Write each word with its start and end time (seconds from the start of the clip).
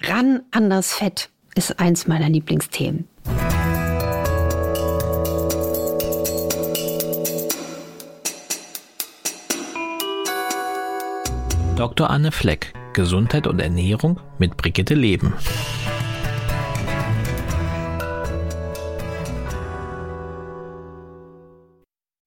Ran 0.00 0.42
an 0.52 0.70
das 0.70 0.94
Fett 0.94 1.28
ist 1.56 1.80
eins 1.80 2.06
meiner 2.06 2.28
Lieblingsthemen. 2.28 3.08
Dr. 11.74 12.10
Anne 12.10 12.30
Fleck, 12.30 12.72
Gesundheit 12.92 13.48
und 13.48 13.60
Ernährung 13.60 14.20
mit 14.38 14.56
Brigitte 14.56 14.94
Leben. 14.94 15.34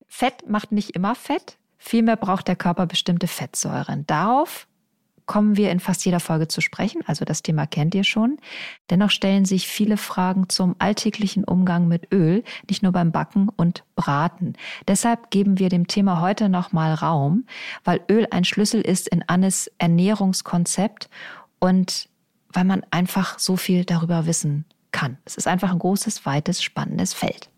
Fett 0.07 0.47
macht 0.47 0.73
nicht 0.73 0.91
immer 0.91 1.15
Fett. 1.15 1.57
Vielmehr 1.77 2.17
braucht 2.17 2.47
der 2.47 2.55
Körper 2.55 2.85
bestimmte 2.85 3.27
Fettsäuren. 3.27 4.05
Darauf 4.07 4.67
kommen 5.31 5.55
wir 5.55 5.71
in 5.71 5.79
fast 5.79 6.03
jeder 6.03 6.19
Folge 6.19 6.49
zu 6.49 6.59
sprechen, 6.59 7.03
also 7.07 7.23
das 7.23 7.41
Thema 7.41 7.65
kennt 7.65 7.95
ihr 7.95 8.03
schon. 8.03 8.37
Dennoch 8.89 9.11
stellen 9.11 9.45
sich 9.45 9.65
viele 9.65 9.95
Fragen 9.95 10.49
zum 10.49 10.75
alltäglichen 10.77 11.45
Umgang 11.45 11.87
mit 11.87 12.11
Öl, 12.11 12.43
nicht 12.69 12.83
nur 12.83 12.91
beim 12.91 13.13
Backen 13.13 13.47
und 13.47 13.85
Braten. 13.95 14.57
Deshalb 14.89 15.31
geben 15.31 15.57
wir 15.57 15.69
dem 15.69 15.87
Thema 15.87 16.19
heute 16.19 16.49
nochmal 16.49 16.93
Raum, 16.95 17.45
weil 17.85 18.01
Öl 18.11 18.27
ein 18.29 18.43
Schlüssel 18.43 18.81
ist 18.81 19.07
in 19.07 19.23
Annes 19.25 19.71
Ernährungskonzept 19.77 21.09
und 21.59 22.09
weil 22.49 22.65
man 22.65 22.85
einfach 22.91 23.39
so 23.39 23.55
viel 23.55 23.85
darüber 23.85 24.25
wissen 24.25 24.65
kann. 24.91 25.17
Es 25.23 25.35
ist 25.35 25.47
einfach 25.47 25.71
ein 25.71 25.79
großes, 25.79 26.25
weites, 26.25 26.61
spannendes 26.61 27.13
Feld. 27.13 27.50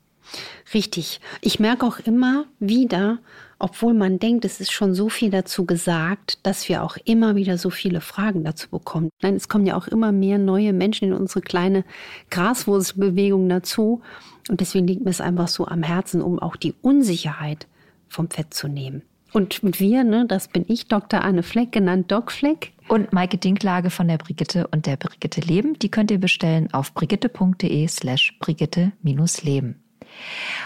Richtig. 0.74 1.20
Ich 1.42 1.60
merke 1.60 1.86
auch 1.86 2.00
immer 2.00 2.46
wieder, 2.60 3.20
obwohl 3.60 3.94
man 3.94 4.20
denkt, 4.20 4.46
es 4.46 4.60
ist 4.60 4.72
schon 4.72 4.94
so 4.94 5.10
viel 5.10 5.30
dazu 5.30 5.66
gesagt, 5.66 6.46
dass 6.46 6.68
wir 6.68 6.84
auch 6.84 6.98
immer 7.06 7.36
wieder 7.36 7.58
so 7.58 7.70
viele 7.70 8.02
Fragen 8.02 8.44
dazu 8.44 8.70
bekommen. 8.70 9.10
Nein, 9.22 9.36
es 9.36 9.48
kommen 9.48 9.66
ja 9.66 9.78
auch 9.78 9.88
immer 9.88 10.12
mehr 10.12 10.38
neue 10.38 10.74
Menschen 10.74 11.10
in 11.10 11.14
unsere 11.14 11.42
kleine 11.42 11.86
Graswurzelbewegung 12.30 13.48
dazu. 13.48 14.02
Und 14.50 14.60
deswegen 14.60 14.88
liegt 14.88 15.04
mir 15.04 15.12
es 15.12 15.22
einfach 15.22 15.48
so 15.48 15.66
am 15.66 15.84
Herzen, 15.84 16.22
um 16.22 16.40
auch 16.40 16.56
die 16.56 16.74
Unsicherheit 16.82 17.68
vom 18.10 18.30
Fett 18.30 18.54
zu 18.54 18.68
nehmen. 18.68 19.04
Und 19.34 19.62
wir, 19.64 20.04
ne, 20.04 20.26
das 20.28 20.48
bin 20.48 20.64
ich, 20.68 20.88
Dr. 20.88 21.24
Anne 21.24 21.42
Fleck, 21.42 21.72
genannt 21.72 22.12
Doc 22.12 22.32
Fleck. 22.32 22.72
Und 22.88 23.14
Maike 23.14 23.38
Dinklage 23.38 23.90
von 23.90 24.08
der 24.08 24.18
Brigitte 24.18 24.68
und 24.68 24.86
der 24.86 24.98
Brigitte 24.98 25.42
Leben. 25.42 25.80
Die 25.80 25.90
könnt 25.90 26.12
ihr 26.12 26.20
bestellen 26.20 26.72
auf 26.74 26.94
brigitte.de 26.94 27.88
slash 27.88 28.38
brigitte-leben. 28.40 29.83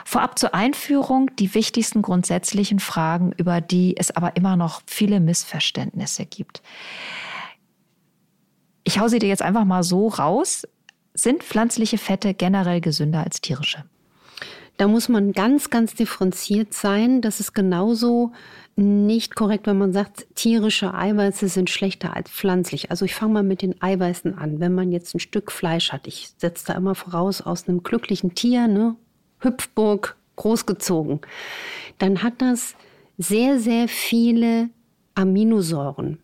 Vorab 0.05 0.39
zur 0.39 0.53
Einführung 0.53 1.29
die 1.37 1.53
wichtigsten 1.53 2.01
grundsätzlichen 2.01 2.79
Fragen, 2.79 3.33
über 3.37 3.61
die 3.61 3.95
es 3.97 4.15
aber 4.15 4.35
immer 4.35 4.55
noch 4.55 4.81
viele 4.85 5.19
Missverständnisse 5.19 6.25
gibt. 6.25 6.61
Ich 8.83 8.99
hau 8.99 9.07
sie 9.07 9.19
dir 9.19 9.27
jetzt 9.27 9.41
einfach 9.41 9.65
mal 9.65 9.83
so 9.83 10.07
raus. 10.07 10.65
Sind 11.13 11.43
pflanzliche 11.43 11.97
Fette 11.97 12.33
generell 12.33 12.79
gesünder 12.79 13.23
als 13.23 13.41
tierische? 13.41 13.83
Da 14.77 14.87
muss 14.87 15.09
man 15.09 15.33
ganz, 15.33 15.71
ganz 15.71 15.95
differenziert 15.95 16.73
sein. 16.73 17.21
Das 17.21 17.39
ist 17.39 17.53
genauso 17.53 18.31
nicht 18.75 19.35
korrekt, 19.35 19.65
wenn 19.65 19.79
man 19.79 19.91
sagt, 19.91 20.27
tierische 20.35 20.93
Eiweiße 20.93 21.47
sind 21.47 21.71
schlechter 21.71 22.15
als 22.15 22.29
pflanzlich. 22.29 22.91
Also 22.91 23.03
ich 23.03 23.15
fange 23.15 23.33
mal 23.33 23.43
mit 23.43 23.63
den 23.63 23.81
Eiweißen 23.81 24.37
an. 24.37 24.59
Wenn 24.59 24.75
man 24.75 24.91
jetzt 24.91 25.15
ein 25.15 25.19
Stück 25.19 25.51
Fleisch 25.51 25.91
hat, 25.91 26.05
ich 26.05 26.29
setze 26.37 26.67
da 26.67 26.73
immer 26.73 26.93
voraus 26.93 27.41
aus 27.41 27.67
einem 27.67 27.81
glücklichen 27.81 28.35
Tier, 28.35 28.67
ne, 28.67 28.95
Hüpfburg 29.39 30.15
großgezogen, 30.35 31.21
dann 31.97 32.23
hat 32.23 32.41
das 32.41 32.75
sehr, 33.17 33.59
sehr 33.59 33.87
viele 33.87 34.69
Aminosäuren 35.15 36.19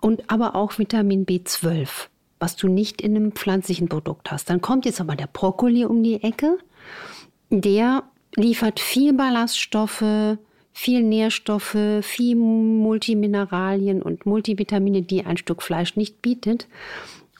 und 0.00 0.30
aber 0.30 0.54
auch 0.54 0.78
Vitamin 0.78 1.26
B12, 1.26 2.08
was 2.38 2.56
du 2.56 2.68
nicht 2.68 3.00
in 3.00 3.16
einem 3.16 3.32
pflanzlichen 3.32 3.88
Produkt 3.88 4.30
hast. 4.30 4.50
Dann 4.50 4.60
kommt 4.60 4.84
jetzt 4.84 5.00
aber 5.00 5.16
der 5.16 5.28
Brokkoli 5.28 5.84
um 5.84 6.02
die 6.02 6.22
Ecke. 6.22 6.58
Der 7.50 8.02
liefert 8.36 8.80
viel 8.80 9.12
Ballaststoffe, 9.12 10.36
viel 10.72 11.02
Nährstoffe, 11.02 11.76
viel 12.02 12.36
Multimineralien 12.36 14.02
und 14.02 14.26
Multivitamine, 14.26 15.02
die 15.02 15.24
ein 15.24 15.36
Stück 15.36 15.62
Fleisch 15.62 15.96
nicht 15.96 16.22
bietet. 16.22 16.66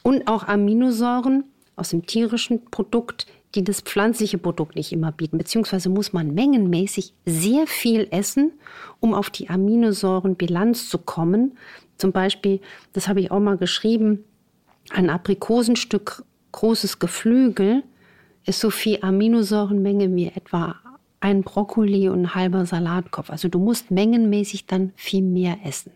Und 0.03 0.29
auch 0.29 0.47
Aminosäuren 0.47 1.45
aus 1.77 1.91
dem 1.91 2.07
tierischen 2.07 2.65
Produkt, 2.67 3.27
die 3.55 3.65
das 3.65 3.81
pflanzliche 3.81 4.39
Produkt 4.39 4.77
nicht 4.77 4.93
immer 4.93 5.13
bieten. 5.13 5.39
Beziehungsweise 5.39 5.89
muss 5.89 6.13
man 6.13 6.35
mengenmäßig 6.35 7.13
sehr 7.27 7.67
viel 7.67 8.09
essen, 8.11 8.53
um 9.01 9.15
auf 9.15 9.31
die 9.31 9.51
Aminosäurenbilanz 9.51 10.89
zu 10.89 10.99
kommen. 10.99 11.59
Zum 11.97 12.13
Beispiel, 12.13 12.61
das 12.93 13.09
habe 13.09 13.21
ich 13.21 13.31
auch 13.31 13.41
mal 13.41 13.59
geschrieben, 13.59 14.25
ein 14.91 15.11
Aprikosenstück 15.11 16.25
großes 16.53 16.99
Geflügel 16.99 17.83
ist 18.45 18.61
so 18.61 18.71
viel 18.71 18.99
Aminosäurenmenge 19.03 20.15
wie 20.15 20.29
etwa 20.29 20.77
ein 21.21 21.43
Brokkoli 21.43 22.09
und 22.09 22.23
ein 22.23 22.35
halber 22.35 22.67
Salatkopf. 22.67 23.31
Also 23.31 23.49
du 23.49 23.59
musst 23.59 23.91
mengenmäßig 23.91 24.67
dann 24.67 24.93
viel 24.97 25.23
mehr 25.23 25.59
essen. 25.65 25.93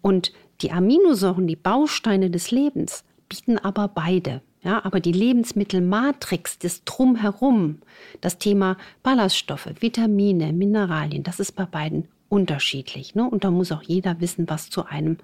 Und 0.00 0.32
die 0.60 0.72
Aminosäuren, 0.72 1.46
die 1.46 1.56
Bausteine 1.56 2.30
des 2.30 2.50
Lebens, 2.50 3.04
bieten 3.28 3.58
aber 3.58 3.88
beide. 3.88 4.42
Ja, 4.64 4.84
aber 4.84 5.00
die 5.00 5.12
Lebensmittelmatrix, 5.12 6.58
das 6.58 6.84
Drumherum, 6.84 7.80
das 8.20 8.38
Thema 8.38 8.76
Ballaststoffe, 9.02 9.68
Vitamine, 9.80 10.52
Mineralien, 10.52 11.24
das 11.24 11.40
ist 11.40 11.52
bei 11.52 11.64
beiden 11.64 12.06
unterschiedlich. 12.28 13.14
Ne? 13.14 13.28
Und 13.28 13.44
da 13.44 13.50
muss 13.50 13.72
auch 13.72 13.82
jeder 13.82 14.20
wissen, 14.20 14.48
was 14.48 14.70
zu 14.70 14.86
einem 14.86 15.18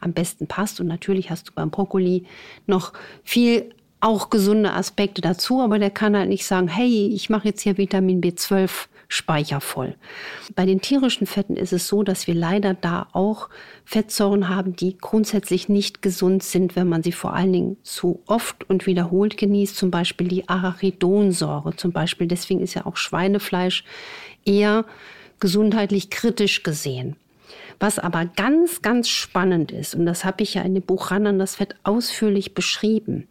am 0.00 0.12
besten 0.12 0.46
passt. 0.46 0.78
Und 0.78 0.86
natürlich 0.88 1.30
hast 1.30 1.48
du 1.48 1.52
beim 1.54 1.70
Brokkoli 1.70 2.24
noch 2.66 2.92
viel 3.24 3.74
auch 4.00 4.30
gesunde 4.30 4.72
Aspekte 4.72 5.22
dazu, 5.22 5.60
aber 5.60 5.78
der 5.78 5.90
kann 5.90 6.16
halt 6.16 6.28
nicht 6.28 6.44
sagen, 6.44 6.68
hey, 6.68 7.08
ich 7.14 7.30
mache 7.30 7.48
jetzt 7.48 7.62
hier 7.62 7.78
Vitamin 7.78 8.20
B12 8.20 8.88
Speicher 9.12 9.60
voll. 9.60 9.94
Bei 10.54 10.64
den 10.64 10.80
tierischen 10.80 11.26
Fetten 11.26 11.56
ist 11.56 11.74
es 11.74 11.86
so, 11.86 12.02
dass 12.02 12.26
wir 12.26 12.34
leider 12.34 12.72
da 12.72 13.08
auch 13.12 13.50
Fettsäuren 13.84 14.48
haben, 14.48 14.74
die 14.74 14.96
grundsätzlich 14.96 15.68
nicht 15.68 16.00
gesund 16.00 16.42
sind, 16.42 16.76
wenn 16.76 16.88
man 16.88 17.02
sie 17.02 17.12
vor 17.12 17.34
allen 17.34 17.52
Dingen 17.52 17.76
zu 17.82 18.22
oft 18.26 18.68
und 18.70 18.86
wiederholt 18.86 19.36
genießt. 19.36 19.76
Zum 19.76 19.90
Beispiel 19.90 20.28
die 20.28 20.48
Arachidonsäure. 20.48 21.76
Zum 21.76 21.92
Beispiel 21.92 22.26
deswegen 22.26 22.60
ist 22.60 22.72
ja 22.72 22.86
auch 22.86 22.96
Schweinefleisch 22.96 23.84
eher 24.46 24.86
gesundheitlich 25.40 26.08
kritisch 26.08 26.62
gesehen. 26.62 27.16
Was 27.78 27.98
aber 27.98 28.24
ganz, 28.24 28.80
ganz 28.80 29.10
spannend 29.10 29.72
ist, 29.72 29.94
und 29.94 30.06
das 30.06 30.24
habe 30.24 30.42
ich 30.42 30.54
ja 30.54 30.62
in 30.62 30.72
dem 30.72 30.84
Buch 30.84 31.10
Ran 31.10 31.26
an 31.26 31.38
das 31.38 31.56
Fett 31.56 31.74
ausführlich 31.82 32.54
beschrieben, 32.54 33.28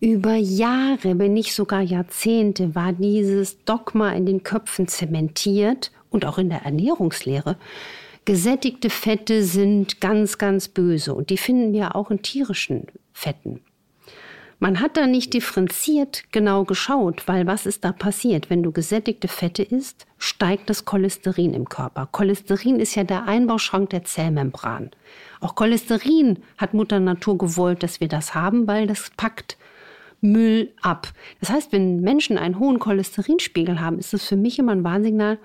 über 0.00 0.34
Jahre, 0.34 1.18
wenn 1.18 1.34
nicht 1.34 1.54
sogar 1.54 1.82
Jahrzehnte, 1.82 2.74
war 2.74 2.92
dieses 2.92 3.62
Dogma 3.64 4.12
in 4.12 4.24
den 4.24 4.42
Köpfen 4.42 4.88
zementiert 4.88 5.92
und 6.08 6.24
auch 6.24 6.38
in 6.38 6.48
der 6.48 6.62
Ernährungslehre. 6.62 7.56
Gesättigte 8.24 8.88
Fette 8.90 9.42
sind 9.44 10.00
ganz, 10.00 10.38
ganz 10.38 10.68
böse 10.68 11.14
und 11.14 11.30
die 11.30 11.36
finden 11.36 11.72
wir 11.72 11.96
auch 11.96 12.10
in 12.10 12.22
tierischen 12.22 12.86
Fetten. 13.12 13.60
Man 14.58 14.80
hat 14.80 14.98
da 14.98 15.06
nicht 15.06 15.32
differenziert 15.32 16.24
genau 16.32 16.64
geschaut, 16.64 17.26
weil 17.28 17.46
was 17.46 17.64
ist 17.64 17.82
da 17.82 17.92
passiert? 17.92 18.50
Wenn 18.50 18.62
du 18.62 18.72
gesättigte 18.72 19.26
Fette 19.26 19.62
isst, 19.62 20.06
steigt 20.18 20.68
das 20.68 20.84
Cholesterin 20.84 21.54
im 21.54 21.68
Körper. 21.70 22.08
Cholesterin 22.12 22.78
ist 22.78 22.94
ja 22.94 23.04
der 23.04 23.24
Einbauschrank 23.24 23.88
der 23.88 24.04
Zellmembran. 24.04 24.90
Auch 25.40 25.54
Cholesterin 25.54 26.40
hat 26.58 26.74
Mutter 26.74 27.00
Natur 27.00 27.38
gewollt, 27.38 27.82
dass 27.82 28.00
wir 28.00 28.08
das 28.08 28.34
haben, 28.34 28.66
weil 28.66 28.86
das 28.86 29.10
packt 29.16 29.56
Müll 30.20 30.72
ab. 30.82 31.08
Das 31.40 31.50
heißt, 31.50 31.72
wenn 31.72 32.00
Menschen 32.00 32.38
einen 32.38 32.58
hohen 32.58 32.78
Cholesterinspiegel 32.78 33.80
haben, 33.80 33.98
ist 33.98 34.12
das 34.12 34.24
für 34.24 34.36
mich 34.36 34.58
immer 34.58 34.72
ein 34.72 34.84
Warnsignal, 34.84 35.38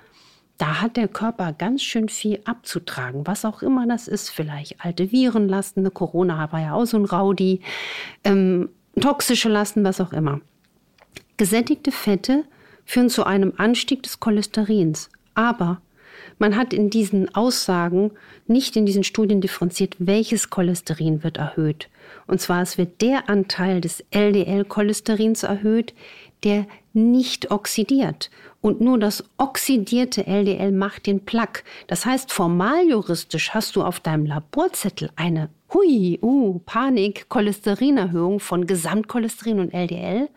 da 0.57 0.81
hat 0.81 0.95
der 0.95 1.09
Körper 1.09 1.51
ganz 1.51 1.83
schön 1.83 2.07
viel 2.07 2.39
abzutragen, 2.45 3.27
was 3.27 3.43
auch 3.43 3.61
immer 3.61 3.87
das 3.87 4.07
ist. 4.07 4.29
Vielleicht 4.29 4.83
alte 4.83 5.11
Virenlasten, 5.11 5.81
eine 5.81 5.91
Corona 5.91 6.51
war 6.51 6.61
ja 6.61 6.73
auch 6.73 6.85
so 6.85 6.97
ein 6.97 7.05
Raudi, 7.05 7.59
ähm, 8.23 8.69
toxische 8.99 9.49
Lasten, 9.49 9.83
was 9.83 9.99
auch 9.99 10.13
immer. 10.13 10.39
Gesättigte 11.35 11.91
Fette 11.91 12.45
führen 12.85 13.09
zu 13.09 13.25
einem 13.25 13.53
Anstieg 13.57 14.03
des 14.03 14.21
Cholesterins. 14.21 15.09
Aber 15.33 15.81
man 16.37 16.55
hat 16.55 16.73
in 16.73 16.89
diesen 16.89 17.33
Aussagen 17.35 18.11
nicht 18.47 18.75
in 18.75 18.85
diesen 18.85 19.03
Studien 19.03 19.41
differenziert, 19.41 19.95
welches 19.99 20.49
Cholesterin 20.49 21.23
wird 21.23 21.37
erhöht. 21.37 21.89
Und 22.27 22.41
zwar 22.41 22.61
es 22.61 22.77
wird 22.77 23.01
der 23.01 23.29
Anteil 23.29 23.81
des 23.81 24.03
LDL-Cholesterins 24.11 25.43
erhöht, 25.43 25.93
der 26.43 26.67
nicht 26.93 27.51
oxidiert. 27.51 28.29
Und 28.61 28.81
nur 28.81 28.97
das 28.97 29.23
oxidierte 29.37 30.25
LDL 30.25 30.71
macht 30.71 31.05
den 31.05 31.23
Plaque. 31.23 31.63
Das 31.87 32.05
heißt, 32.05 32.31
formal 32.31 32.87
juristisch 32.89 33.51
hast 33.51 33.75
du 33.75 33.83
auf 33.83 33.99
deinem 33.99 34.25
Laborzettel 34.25 35.11
eine 35.15 35.49
Hui, 35.73 36.19
uh, 36.21 36.59
Panik, 36.65 37.27
Cholesterinerhöhung 37.29 38.39
von 38.39 38.65
Gesamtcholesterin 38.65 39.59
und 39.59 39.73
LDL. 39.73 40.29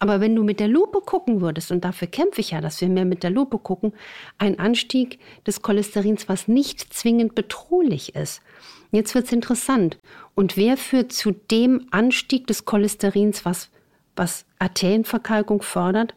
Aber 0.00 0.20
wenn 0.20 0.36
du 0.36 0.44
mit 0.44 0.60
der 0.60 0.68
Lupe 0.68 1.00
gucken 1.00 1.40
würdest, 1.40 1.72
und 1.72 1.84
dafür 1.84 2.08
kämpfe 2.08 2.40
ich 2.40 2.52
ja, 2.52 2.60
dass 2.60 2.80
wir 2.80 2.88
mehr 2.88 3.04
mit 3.04 3.22
der 3.22 3.30
Lupe 3.30 3.58
gucken, 3.58 3.92
ein 4.38 4.58
Anstieg 4.58 5.18
des 5.46 5.60
Cholesterins, 5.62 6.28
was 6.28 6.46
nicht 6.46 6.92
zwingend 6.92 7.34
bedrohlich 7.34 8.14
ist. 8.14 8.40
Jetzt 8.92 9.14
wird 9.14 9.26
es 9.26 9.32
interessant. 9.32 9.98
Und 10.34 10.56
wer 10.56 10.76
führt 10.76 11.12
zu 11.12 11.32
dem 11.32 11.88
Anstieg 11.90 12.46
des 12.46 12.64
Cholesterins, 12.64 13.44
was, 13.44 13.70
was 14.14 14.46
Arterienverkalkung 14.58 15.62
fördert? 15.62 16.14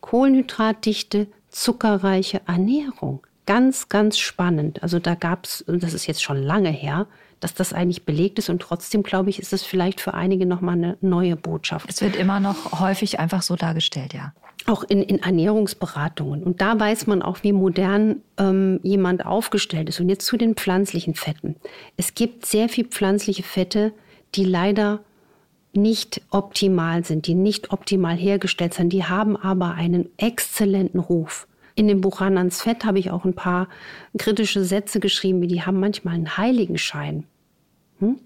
Kohlenhydratdichte, 0.00 1.26
zuckerreiche 1.48 2.42
Ernährung. 2.46 3.26
Ganz, 3.46 3.88
ganz 3.88 4.18
spannend. 4.18 4.82
Also 4.82 5.00
da 5.00 5.14
gab 5.14 5.44
es, 5.44 5.64
das 5.66 5.92
ist 5.92 6.06
jetzt 6.06 6.22
schon 6.22 6.42
lange 6.42 6.70
her, 6.70 7.06
dass 7.44 7.52
das 7.52 7.74
eigentlich 7.74 8.06
belegt 8.06 8.38
ist 8.38 8.48
und 8.48 8.62
trotzdem, 8.62 9.02
glaube 9.02 9.28
ich, 9.28 9.38
ist 9.38 9.52
es 9.52 9.62
vielleicht 9.62 10.00
für 10.00 10.14
einige 10.14 10.46
nochmal 10.46 10.76
eine 10.76 10.96
neue 11.02 11.36
Botschaft. 11.36 11.90
Es 11.90 12.00
wird 12.00 12.16
immer 12.16 12.40
noch 12.40 12.80
häufig 12.80 13.20
einfach 13.20 13.42
so 13.42 13.54
dargestellt, 13.54 14.14
ja. 14.14 14.32
Auch 14.64 14.82
in, 14.82 15.02
in 15.02 15.18
Ernährungsberatungen. 15.18 16.42
Und 16.42 16.62
da 16.62 16.80
weiß 16.80 17.06
man 17.06 17.20
auch, 17.20 17.42
wie 17.42 17.52
modern 17.52 18.22
ähm, 18.38 18.80
jemand 18.82 19.26
aufgestellt 19.26 19.90
ist. 19.90 20.00
Und 20.00 20.08
jetzt 20.08 20.24
zu 20.24 20.38
den 20.38 20.54
pflanzlichen 20.54 21.14
Fetten. 21.14 21.56
Es 21.98 22.14
gibt 22.14 22.46
sehr 22.46 22.70
viel 22.70 22.86
pflanzliche 22.86 23.42
Fette, 23.42 23.92
die 24.34 24.46
leider 24.46 25.00
nicht 25.74 26.22
optimal 26.30 27.04
sind, 27.04 27.26
die 27.26 27.34
nicht 27.34 27.72
optimal 27.72 28.16
hergestellt 28.16 28.72
sind. 28.72 28.90
Die 28.90 29.04
haben 29.04 29.36
aber 29.36 29.72
einen 29.72 30.08
exzellenten 30.16 30.98
Ruf. 30.98 31.46
In 31.74 31.88
dem 31.88 32.00
Buch 32.00 32.22
Ran 32.22 32.38
ans 32.38 32.62
Fett 32.62 32.86
habe 32.86 32.98
ich 32.98 33.10
auch 33.10 33.26
ein 33.26 33.34
paar 33.34 33.68
kritische 34.16 34.64
Sätze 34.64 34.98
geschrieben, 34.98 35.42
wie 35.42 35.48
die 35.48 35.60
haben 35.60 35.78
manchmal 35.78 36.14
einen 36.14 36.38
Heiligenschein. 36.38 37.24
Hm? 38.04 38.20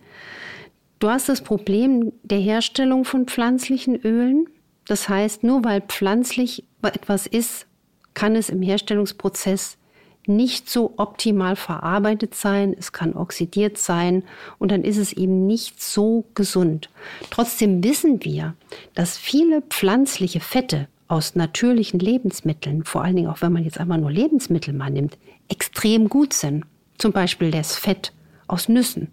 Du 0.99 1.09
hast 1.09 1.29
das 1.29 1.43
Problem 1.43 2.13
der 2.23 2.39
Herstellung 2.39 3.05
von 3.05 3.27
pflanzlichen 3.27 3.95
Ölen. 3.95 4.49
Das 4.87 5.09
heißt, 5.09 5.45
nur 5.45 5.65
weil 5.65 5.81
pflanzlich 5.83 6.65
etwas 6.83 7.27
ist, 7.27 7.67
kann 8.15 8.35
es 8.35 8.49
im 8.49 8.63
Herstellungsprozess 8.63 9.79
nicht 10.27 10.69
so 10.69 10.95
optimal 10.97 11.57
verarbeitet 11.57 12.35
sein, 12.35 12.75
es 12.79 12.93
kann 12.93 13.15
oxidiert 13.15 13.79
sein 13.79 14.25
und 14.59 14.71
dann 14.71 14.83
ist 14.83 14.99
es 14.99 15.13
eben 15.13 15.47
nicht 15.47 15.83
so 15.83 16.25
gesund. 16.35 16.91
Trotzdem 17.31 17.83
wissen 17.83 18.25
wir, 18.25 18.55
dass 18.95 19.17
viele 19.17 19.63
pflanzliche 19.63 20.41
Fette 20.41 20.89
aus 21.07 21.35
natürlichen 21.35 21.99
Lebensmitteln, 21.99 22.85
vor 22.85 23.03
allen 23.03 23.17
Dingen 23.17 23.29
auch 23.29 23.41
wenn 23.41 23.53
man 23.53 23.65
jetzt 23.65 23.81
einmal 23.81 23.99
nur 23.99 24.11
Lebensmittel 24.11 24.75
mal 24.75 24.91
nimmt, 24.91 25.17
extrem 25.49 26.09
gut 26.09 26.35
sind. 26.35 26.65
Zum 26.99 27.13
Beispiel 27.13 27.51
das 27.51 27.77
Fett 27.77 28.13
aus 28.49 28.69
Nüssen, 28.69 29.09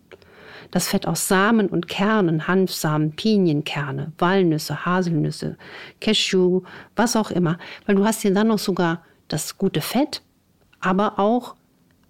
das 0.72 0.88
Fett 0.88 1.08
aus 1.08 1.28
Samen 1.28 1.68
und 1.68 1.88
Kernen, 1.88 2.48
Hanfsamen, 2.48 3.16
Pinienkerne, 3.16 4.12
Walnüsse, 4.18 4.86
Haselnüsse, 4.86 5.58
Cashew, 6.02 6.62
was 6.96 7.16
auch 7.16 7.32
immer. 7.32 7.58
Weil 7.86 7.96
du 7.96 8.06
hast 8.06 8.24
ja 8.24 8.32
dann 8.32 8.48
noch 8.48 8.60
sogar 8.60 9.04
das 9.28 9.58
gute 9.58 9.82
Fett, 9.82 10.22
aber 10.80 11.20
auch 11.20 11.56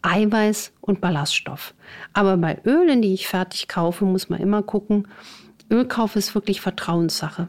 Eiweiß 0.01 0.73
und 0.81 1.01
Ballaststoff. 1.01 1.73
Aber 2.13 2.37
bei 2.37 2.59
Ölen, 2.65 3.01
die 3.01 3.13
ich 3.13 3.27
fertig 3.27 3.67
kaufe, 3.67 4.05
muss 4.05 4.29
man 4.29 4.39
immer 4.39 4.61
gucken, 4.61 5.07
Ölkauf 5.71 6.15
ist 6.15 6.35
wirklich 6.35 6.61
Vertrauenssache. 6.61 7.47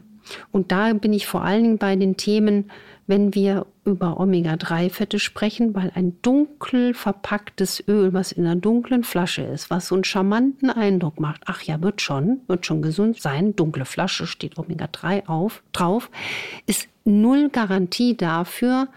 Und 0.51 0.71
da 0.71 0.91
bin 0.93 1.13
ich 1.13 1.27
vor 1.27 1.43
allen 1.43 1.63
Dingen 1.63 1.77
bei 1.77 1.95
den 1.95 2.17
Themen, 2.17 2.71
wenn 3.07 3.33
wir 3.33 3.65
über 3.85 4.19
Omega-3-Fette 4.19 5.17
sprechen, 5.17 5.73
weil 5.73 5.91
ein 5.95 6.21
dunkel 6.21 6.93
verpacktes 6.93 7.81
Öl, 7.87 8.13
was 8.13 8.33
in 8.33 8.45
einer 8.45 8.57
dunklen 8.57 9.05
Flasche 9.05 9.43
ist, 9.43 9.69
was 9.69 9.87
so 9.87 9.95
einen 9.95 10.03
charmanten 10.03 10.69
Eindruck 10.69 11.19
macht, 11.19 11.41
ach 11.45 11.61
ja, 11.61 11.81
wird 11.81 12.01
schon, 12.01 12.41
wird 12.47 12.65
schon 12.65 12.81
gesund 12.81 13.21
sein, 13.21 13.55
dunkle 13.55 13.85
Flasche 13.85 14.27
steht 14.27 14.57
Omega-3 14.57 15.27
auf, 15.27 15.63
drauf, 15.71 16.11
ist 16.65 16.89
null 17.05 17.49
Garantie 17.49 18.17
dafür, 18.17 18.89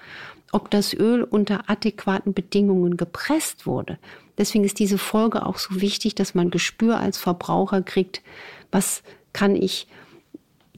ob 0.50 0.70
das 0.70 0.92
Öl 0.92 1.22
unter 1.22 1.70
adäquaten 1.70 2.34
Bedingungen 2.34 2.96
gepresst 2.96 3.64
wurde. 3.64 3.98
Deswegen 4.36 4.64
ist 4.64 4.80
diese 4.80 4.98
Folge 4.98 5.46
auch 5.46 5.58
so 5.58 5.80
wichtig, 5.80 6.16
dass 6.16 6.34
man 6.34 6.50
Gespür 6.50 6.98
als 6.98 7.18
Verbraucher 7.18 7.82
kriegt, 7.82 8.22
was 8.72 9.04
kann 9.32 9.54
ich 9.54 9.86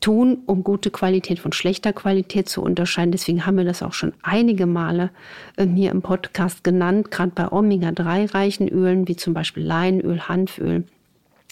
tun, 0.03 0.43
um 0.47 0.63
gute 0.63 0.91
Qualität 0.91 1.39
von 1.39 1.53
schlechter 1.53 1.95
Qualität 1.95 2.49
zu 2.49 2.63
unterscheiden. 2.63 3.13
Deswegen 3.13 3.47
haben 3.47 3.57
wir 3.57 3.65
das 3.65 3.83
auch 3.83 3.95
schon 3.95 4.13
einige 4.23 4.67
Male 4.67 5.11
äh, 5.57 5.67
hier 5.67 5.91
im 5.91 6.03
Podcast 6.03 6.63
genannt, 6.63 7.11
gerade 7.11 7.33
bei 7.35 7.51
Omega-3-reichen 7.51 8.69
Ölen, 8.69 9.09
wie 9.09 9.17
zum 9.17 9.33
Beispiel 9.33 9.63
Leinöl, 9.63 10.29
Hanföl. 10.29 10.85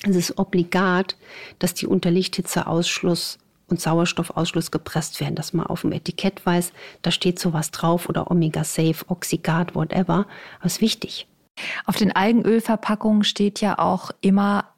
Es 0.03 0.17
ist 0.17 0.39
obligat, 0.39 1.17
dass 1.59 1.75
die 1.75 1.87
unter 1.87 2.11
Lichthitzeausschluss 2.11 3.39
und 3.69 3.81
Sauerstoffausschluss 3.81 4.71
gepresst 4.71 5.21
werden, 5.21 5.37
dass 5.37 5.53
man 5.53 5.67
auf 5.67 5.83
dem 5.83 5.93
Etikett 5.93 6.45
weiß, 6.45 6.73
da 7.03 7.11
steht 7.11 7.39
sowas 7.39 7.71
drauf 7.71 8.09
oder 8.09 8.31
Omega-Safe, 8.31 9.05
Oxygat, 9.09 9.75
whatever. 9.75 10.27
Aber 10.59 10.67
ist 10.67 10.81
wichtig. 10.81 11.27
Auf 11.85 11.97
den 11.97 12.15
Algenölverpackungen 12.15 13.23
steht 13.23 13.61
ja 13.61 13.79
auch 13.79 14.11
immer 14.21 14.70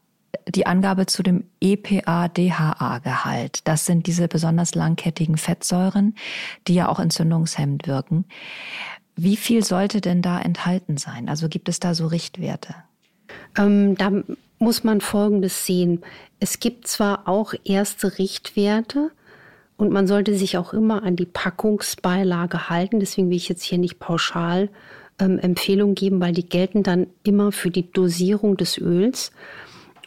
die 0.48 0.66
Angabe 0.66 1.06
zu 1.06 1.22
dem 1.22 1.44
EPA-DHA-Gehalt. 1.60 3.68
Das 3.68 3.86
sind 3.86 4.06
diese 4.06 4.28
besonders 4.28 4.74
langkettigen 4.74 5.36
Fettsäuren, 5.36 6.14
die 6.66 6.74
ja 6.74 6.88
auch 6.88 6.98
entzündungshemmend 6.98 7.86
wirken. 7.86 8.24
Wie 9.14 9.36
viel 9.36 9.64
sollte 9.64 10.00
denn 10.00 10.22
da 10.22 10.40
enthalten 10.40 10.96
sein? 10.96 11.28
Also 11.28 11.48
gibt 11.48 11.68
es 11.68 11.80
da 11.80 11.94
so 11.94 12.06
Richtwerte? 12.06 12.74
Ähm, 13.56 13.96
da 13.96 14.10
muss 14.58 14.84
man 14.84 15.00
Folgendes 15.00 15.66
sehen. 15.66 16.02
Es 16.40 16.60
gibt 16.60 16.88
zwar 16.88 17.28
auch 17.28 17.54
erste 17.64 18.18
Richtwerte, 18.18 19.12
und 19.82 19.90
man 19.90 20.06
sollte 20.06 20.36
sich 20.36 20.56
auch 20.58 20.72
immer 20.72 21.02
an 21.02 21.16
die 21.16 21.26
Packungsbeilage 21.26 22.70
halten. 22.70 23.00
Deswegen 23.00 23.30
will 23.30 23.36
ich 23.36 23.48
jetzt 23.48 23.64
hier 23.64 23.78
nicht 23.78 23.98
pauschal 23.98 24.68
ähm, 25.18 25.40
Empfehlungen 25.40 25.96
geben, 25.96 26.20
weil 26.20 26.32
die 26.32 26.48
gelten 26.48 26.84
dann 26.84 27.08
immer 27.24 27.50
für 27.50 27.70
die 27.70 27.90
Dosierung 27.90 28.56
des 28.56 28.78
Öls. 28.78 29.32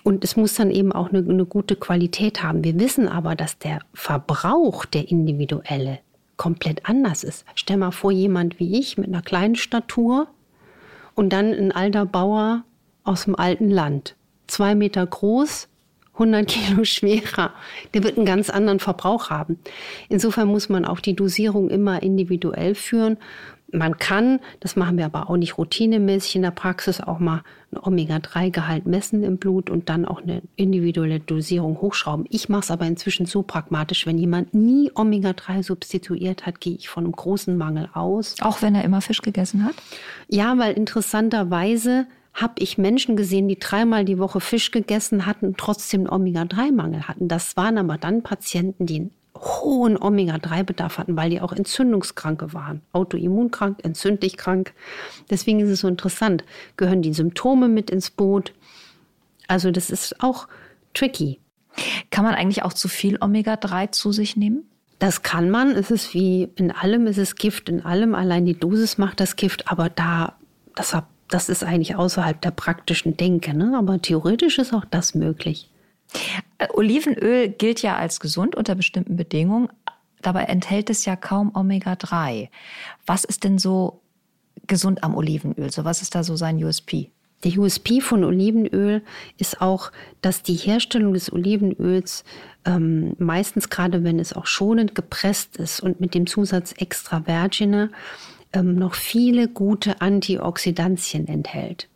Und 0.06 0.24
es 0.24 0.36
muss 0.36 0.54
dann 0.54 0.70
eben 0.70 0.92
auch 0.92 1.10
eine, 1.10 1.28
eine 1.28 1.48
gute 1.48 1.76
Qualität 1.76 2.44
haben. 2.44 2.64
Wir 2.64 2.80
wissen 2.80 3.08
aber, 3.08 3.36
dass 3.36 3.58
der 3.58 3.80
Verbrauch, 3.96 4.86
der 4.86 5.10
individuelle, 5.10 5.98
komplett 6.38 6.88
anders 6.88 7.24
ist. 7.24 7.44
Stell 7.56 7.78
mal 7.78 7.90
vor, 7.90 8.12
jemand 8.12 8.60
wie 8.60 8.78
ich 8.78 9.00
mit 9.00 9.08
einer 9.08 9.24
kleinen 9.24 9.56
Statur 9.56 10.28
und 11.16 11.34
dann 11.34 11.52
ein 11.52 11.72
alter 11.72 12.06
Bauer 12.06 12.66
aus 13.04 13.24
dem 13.26 13.36
alten 13.36 13.72
Land. 13.72 14.16
Zwei 14.46 14.76
Meter 14.76 15.04
groß, 15.08 15.70
100 16.14 16.48
Kilo 16.48 16.84
schwerer. 16.84 17.56
Der 17.96 18.04
wird 18.04 18.18
einen 18.18 18.28
ganz 18.28 18.52
anderen 18.52 18.80
Verbrauch 18.80 19.32
haben. 19.32 19.58
Insofern 20.08 20.50
muss 20.50 20.70
man 20.70 20.86
auch 20.86 21.00
die 21.00 21.16
Dosierung 21.16 21.72
immer 21.72 22.04
individuell 22.04 22.76
führen 22.76 23.18
man 23.72 23.98
kann, 23.98 24.40
das 24.60 24.76
machen 24.76 24.98
wir 24.98 25.06
aber 25.06 25.30
auch 25.30 25.38
nicht 25.38 25.58
routinemäßig 25.58 26.38
in 26.38 26.42
der 26.44 26.52
Praxis, 26.52 27.02
auch 27.02 27.20
mal 27.20 27.44
ein 27.72 27.78
Omega-3-Gehalt 27.78 28.86
messen 28.86 29.24
im 29.24 29.38
Blut 29.38 29.70
und 29.70 29.90
dann 29.90 30.06
auch 30.06 30.22
eine 30.22 30.42
individuelle 30.56 31.20
Dosierung 31.20 31.82
hochschrauben. 31.82 32.26
Ich 32.30 32.48
mache 32.48 32.62
es 32.62 32.72
aber 32.72 32.86
inzwischen 32.86 33.26
so 33.26 33.42
pragmatisch, 33.42 34.06
wenn 34.06 34.18
jemand 34.18 34.54
nie 34.54 34.92
Omega-3 34.94 35.64
substituiert 35.64 36.46
hat, 36.46 36.62
gehe 36.62 36.76
ich 36.76 36.90
von 36.90 37.04
einem 37.04 37.14
großen 37.14 37.58
Mangel 37.58 37.90
aus. 37.94 38.36
Auch 38.42 38.62
wenn 38.62 38.76
er 38.76 38.84
immer 38.84 39.02
Fisch 39.02 39.22
gegessen 39.22 39.66
hat? 39.66 39.76
Ja, 40.30 40.58
weil 40.58 40.74
interessanterweise 40.74 42.08
habe 42.34 42.56
ich 42.60 42.78
Menschen 42.78 43.16
gesehen, 43.16 43.48
die 43.48 43.58
dreimal 43.58 44.04
die 44.06 44.20
Woche 44.20 44.42
Fisch 44.42 44.72
gegessen 44.72 45.26
hatten 45.26 45.48
und 45.48 45.58
trotzdem 45.58 46.02
einen 46.02 46.10
Omega-3-Mangel 46.10 47.08
hatten. 47.08 47.28
Das 47.28 47.56
waren 47.56 47.78
aber 47.78 47.98
dann 47.98 48.24
Patienten, 48.24 48.86
die 48.86 48.96
einen 48.96 49.12
hohen 49.46 50.02
Omega-3-Bedarf 50.02 50.98
hatten, 50.98 51.16
weil 51.16 51.30
die 51.30 51.40
auch 51.40 51.54
Entzündungskranke 51.54 52.54
waren. 52.54 52.82
Autoimmunkrank, 52.92 53.80
entzündlich 53.84 54.38
krank. 54.38 54.74
Deswegen 55.30 55.60
ist 55.60 55.70
es 55.70 55.82
so 55.82 55.88
interessant. 55.88 56.44
Gehören 56.78 57.02
die 57.02 57.14
Symptome 57.14 57.68
mit 57.68 57.90
ins 57.90 58.10
Boot? 58.10 58.54
Also 59.48 59.72
das 59.72 59.92
ist 59.92 60.22
auch 60.22 60.48
tricky. 60.94 61.40
Kann 62.10 62.26
man 62.26 62.34
eigentlich 62.34 62.64
auch 62.64 62.74
zu 62.74 62.88
viel 62.88 63.18
Omega-3 63.22 63.92
zu 63.92 64.12
sich 64.12 64.36
nehmen? 64.36 64.64
Das 65.00 65.22
kann 65.22 65.50
man. 65.50 65.72
Es 65.72 65.92
ist 65.92 66.14
wie 66.14 66.50
in 66.56 66.72
allem, 66.72 67.06
es 67.06 67.18
ist 67.18 67.36
Gift 67.36 67.70
in 67.70 67.86
allem. 67.86 68.16
Allein 68.16 68.46
die 68.46 68.58
Dosis 68.58 68.98
macht 68.98 69.20
das 69.20 69.36
Gift, 69.36 69.70
aber 69.70 69.90
da, 69.90 70.36
das, 70.76 70.98
das 71.28 71.50
ist 71.50 71.64
eigentlich 71.64 71.96
außerhalb 71.96 72.42
der 72.42 72.52
praktischen 72.52 73.18
Denke. 73.18 73.54
Ne? 73.54 73.74
Aber 73.78 74.02
theoretisch 74.02 74.58
ist 74.58 74.74
auch 74.74 74.86
das 74.86 75.14
möglich. 75.14 75.70
Äh, 76.58 76.68
Olivenöl 76.74 77.50
gilt 77.50 77.82
ja 77.82 77.96
als 77.96 78.20
gesund 78.20 78.56
unter 78.56 78.76
bestimmten 78.76 79.16
Bedingungen. 79.16 79.70
Dabei 80.22 80.44
enthält 80.44 80.90
es 80.90 81.06
ja 81.06 81.16
kaum 81.16 81.52
Omega-3. 81.56 82.50
Was 83.06 83.24
ist 83.24 83.44
denn 83.44 83.58
so 83.58 84.02
gesund 84.68 85.04
am 85.04 85.16
Olivenöl? 85.16 85.72
So 85.72 85.86
was 85.86 86.02
ist 86.02 86.16
da 86.16 86.24
so 86.24 86.36
sein 86.36 86.64
USP? 86.64 87.12
Der 87.44 87.58
USP 87.60 88.02
von 88.02 88.24
Olivenöl 88.24 89.04
ist 89.38 89.62
auch, 89.62 89.92
dass 90.22 90.42
die 90.42 90.56
Herstellung 90.56 91.14
des 91.14 91.32
Olivenöls 91.32 92.24
ähm, 92.66 93.16
meistens 93.20 93.70
gerade, 93.70 94.04
wenn 94.04 94.20
es 94.20 94.34
auch 94.34 94.48
schonend 94.48 94.96
gepresst 94.96 95.58
ist 95.58 95.80
und 95.80 96.00
mit 96.00 96.16
dem 96.16 96.26
Zusatz 96.26 96.74
extra 96.78 97.22
Vergine, 97.22 97.92
ähm, 98.54 98.76
noch 98.76 98.96
viele 98.96 99.48
gute 99.48 100.02
Antioxidantien 100.02 101.28
enthält. 101.28 101.88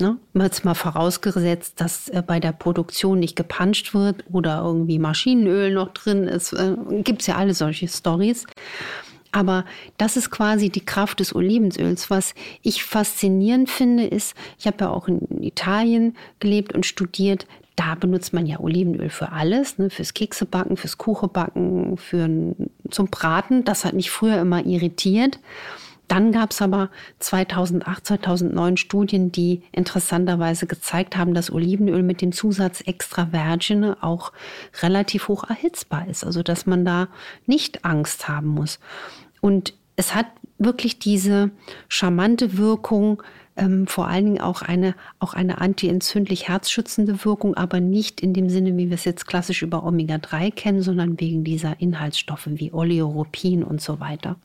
Ne? 0.00 0.18
Jetzt 0.34 0.64
mal 0.64 0.74
vorausgesetzt, 0.74 1.80
dass 1.80 2.08
äh, 2.08 2.22
bei 2.26 2.40
der 2.40 2.52
Produktion 2.52 3.20
nicht 3.20 3.36
gepanscht 3.36 3.94
wird 3.94 4.24
oder 4.32 4.62
irgendwie 4.64 4.98
Maschinenöl 4.98 5.72
noch 5.72 5.92
drin 5.92 6.24
ist. 6.24 6.52
Äh, 6.52 6.76
Gibt 7.02 7.20
es 7.20 7.28
ja 7.28 7.36
alle 7.36 7.54
solche 7.54 7.86
Stories. 7.86 8.46
Aber 9.30 9.64
das 9.96 10.16
ist 10.16 10.30
quasi 10.30 10.70
die 10.70 10.84
Kraft 10.84 11.20
des 11.20 11.34
Olivensöls. 11.34 12.08
Was 12.08 12.34
ich 12.62 12.84
faszinierend 12.84 13.68
finde, 13.68 14.04
ist, 14.04 14.36
ich 14.58 14.66
habe 14.66 14.76
ja 14.80 14.90
auch 14.90 15.08
in 15.08 15.42
Italien 15.42 16.16
gelebt 16.38 16.72
und 16.72 16.86
studiert. 16.86 17.46
Da 17.74 17.96
benutzt 17.96 18.32
man 18.32 18.46
ja 18.46 18.60
Olivenöl 18.60 19.10
für 19.10 19.32
alles, 19.32 19.78
ne? 19.78 19.90
fürs 19.90 20.14
Keksebacken, 20.14 20.76
fürs 20.76 20.98
Kuchenbacken, 20.98 21.96
für 21.96 22.54
zum 22.90 23.06
Braten. 23.08 23.64
Das 23.64 23.84
hat 23.84 23.94
mich 23.94 24.10
früher 24.10 24.40
immer 24.40 24.64
irritiert. 24.64 25.40
Dann 26.08 26.32
gab 26.32 26.50
es 26.50 26.60
aber 26.60 26.90
2008, 27.18 28.06
2009 28.06 28.76
Studien, 28.76 29.32
die 29.32 29.62
interessanterweise 29.72 30.66
gezeigt 30.66 31.16
haben, 31.16 31.34
dass 31.34 31.50
Olivenöl 31.50 32.02
mit 32.02 32.20
dem 32.20 32.32
Zusatz 32.32 32.82
extra 32.86 33.26
Vergine 33.26 33.96
auch 34.02 34.32
relativ 34.82 35.28
hoch 35.28 35.48
erhitzbar 35.48 36.06
ist. 36.08 36.24
Also 36.24 36.42
dass 36.42 36.66
man 36.66 36.84
da 36.84 37.08
nicht 37.46 37.84
Angst 37.84 38.28
haben 38.28 38.48
muss. 38.48 38.78
Und 39.40 39.74
es 39.96 40.14
hat 40.14 40.26
wirklich 40.58 40.98
diese 40.98 41.50
charmante 41.88 42.58
Wirkung, 42.58 43.22
ähm, 43.56 43.86
vor 43.86 44.08
allen 44.08 44.24
Dingen 44.24 44.40
auch 44.40 44.62
eine, 44.62 44.94
auch 45.18 45.34
eine 45.34 45.60
antientzündlich 45.60 46.48
herzschützende 46.48 47.24
Wirkung, 47.24 47.54
aber 47.54 47.80
nicht 47.80 48.20
in 48.20 48.34
dem 48.34 48.48
Sinne, 48.48 48.76
wie 48.76 48.88
wir 48.88 48.94
es 48.94 49.04
jetzt 49.04 49.26
klassisch 49.26 49.62
über 49.62 49.84
Omega-3 49.84 50.52
kennen, 50.52 50.82
sondern 50.82 51.20
wegen 51.20 51.44
dieser 51.44 51.80
Inhaltsstoffe 51.80 52.48
wie 52.50 52.72
Oleuropin 52.72 53.62
und 53.62 53.80
so 53.80 54.00
weiter. 54.00 54.36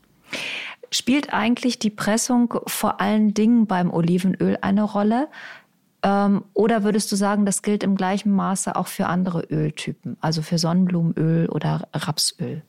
Spielt 0.90 1.32
eigentlich 1.32 1.78
die 1.78 1.90
Pressung 1.90 2.54
vor 2.66 3.00
allen 3.00 3.32
Dingen 3.32 3.66
beim 3.66 3.92
Olivenöl 3.92 4.58
eine 4.60 4.82
Rolle? 4.82 5.28
Ähm, 6.02 6.44
oder 6.54 6.82
würdest 6.82 7.12
du 7.12 7.16
sagen, 7.16 7.46
das 7.46 7.62
gilt 7.62 7.82
im 7.82 7.96
gleichen 7.96 8.32
Maße 8.32 8.74
auch 8.74 8.88
für 8.88 9.06
andere 9.06 9.42
Öltypen, 9.42 10.16
also 10.20 10.42
für 10.42 10.58
Sonnenblumenöl 10.58 11.48
oder 11.48 11.88
Rapsöl? 11.92 12.62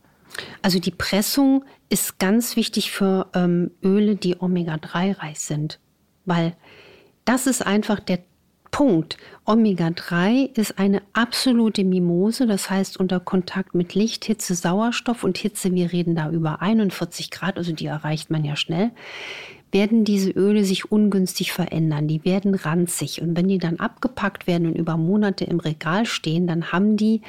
Also 0.62 0.80
die 0.80 0.92
Pressung 0.92 1.66
ist 1.90 2.20
ganz 2.20 2.56
wichtig 2.56 2.92
für 2.92 3.28
ähm, 3.34 3.72
Öle, 3.84 4.16
die 4.16 4.40
Omega-3 4.40 5.20
reich 5.20 5.40
sind, 5.40 5.80
weil 6.26 6.56
das 7.26 7.48
ist 7.48 7.66
einfach 7.66 8.00
der 8.00 8.20
Punkt. 8.72 9.18
Omega-3 9.46 10.58
ist 10.58 10.80
eine 10.80 11.02
absolute 11.14 11.84
Mimose, 11.84 12.48
das 12.48 12.70
heißt 12.70 12.98
unter 12.98 13.20
Kontakt 13.20 13.76
mit 13.76 13.94
Licht, 13.94 14.26
Hitze, 14.26 14.56
Sauerstoff 14.56 15.24
und 15.24 15.38
Hitze, 15.38 15.74
wir 15.74 15.92
reden 15.92 16.16
da 16.16 16.30
über 16.32 16.62
41 16.62 17.32
Grad, 17.32 17.58
also 17.58 17.74
die 17.74 17.86
erreicht 17.86 18.30
man 18.30 18.46
ja 18.46 18.56
schnell, 18.56 18.92
werden 19.72 20.04
diese 20.04 20.32
Öle 20.32 20.64
sich 20.64 20.92
ungünstig 20.92 21.52
verändern. 21.52 22.08
Die 22.08 22.26
werden 22.26 22.56
ranzig 22.56 23.22
und 23.22 23.38
wenn 23.38 23.48
die 23.48 23.58
dann 23.58 23.78
abgepackt 23.78 24.48
werden 24.48 24.68
und 24.68 24.78
über 24.78 24.98
Monate 24.98 25.46
im 25.46 25.60
Regal 25.60 26.06
stehen, 26.06 26.48
dann 26.48 26.72
haben 26.72 26.98
die 26.98 27.22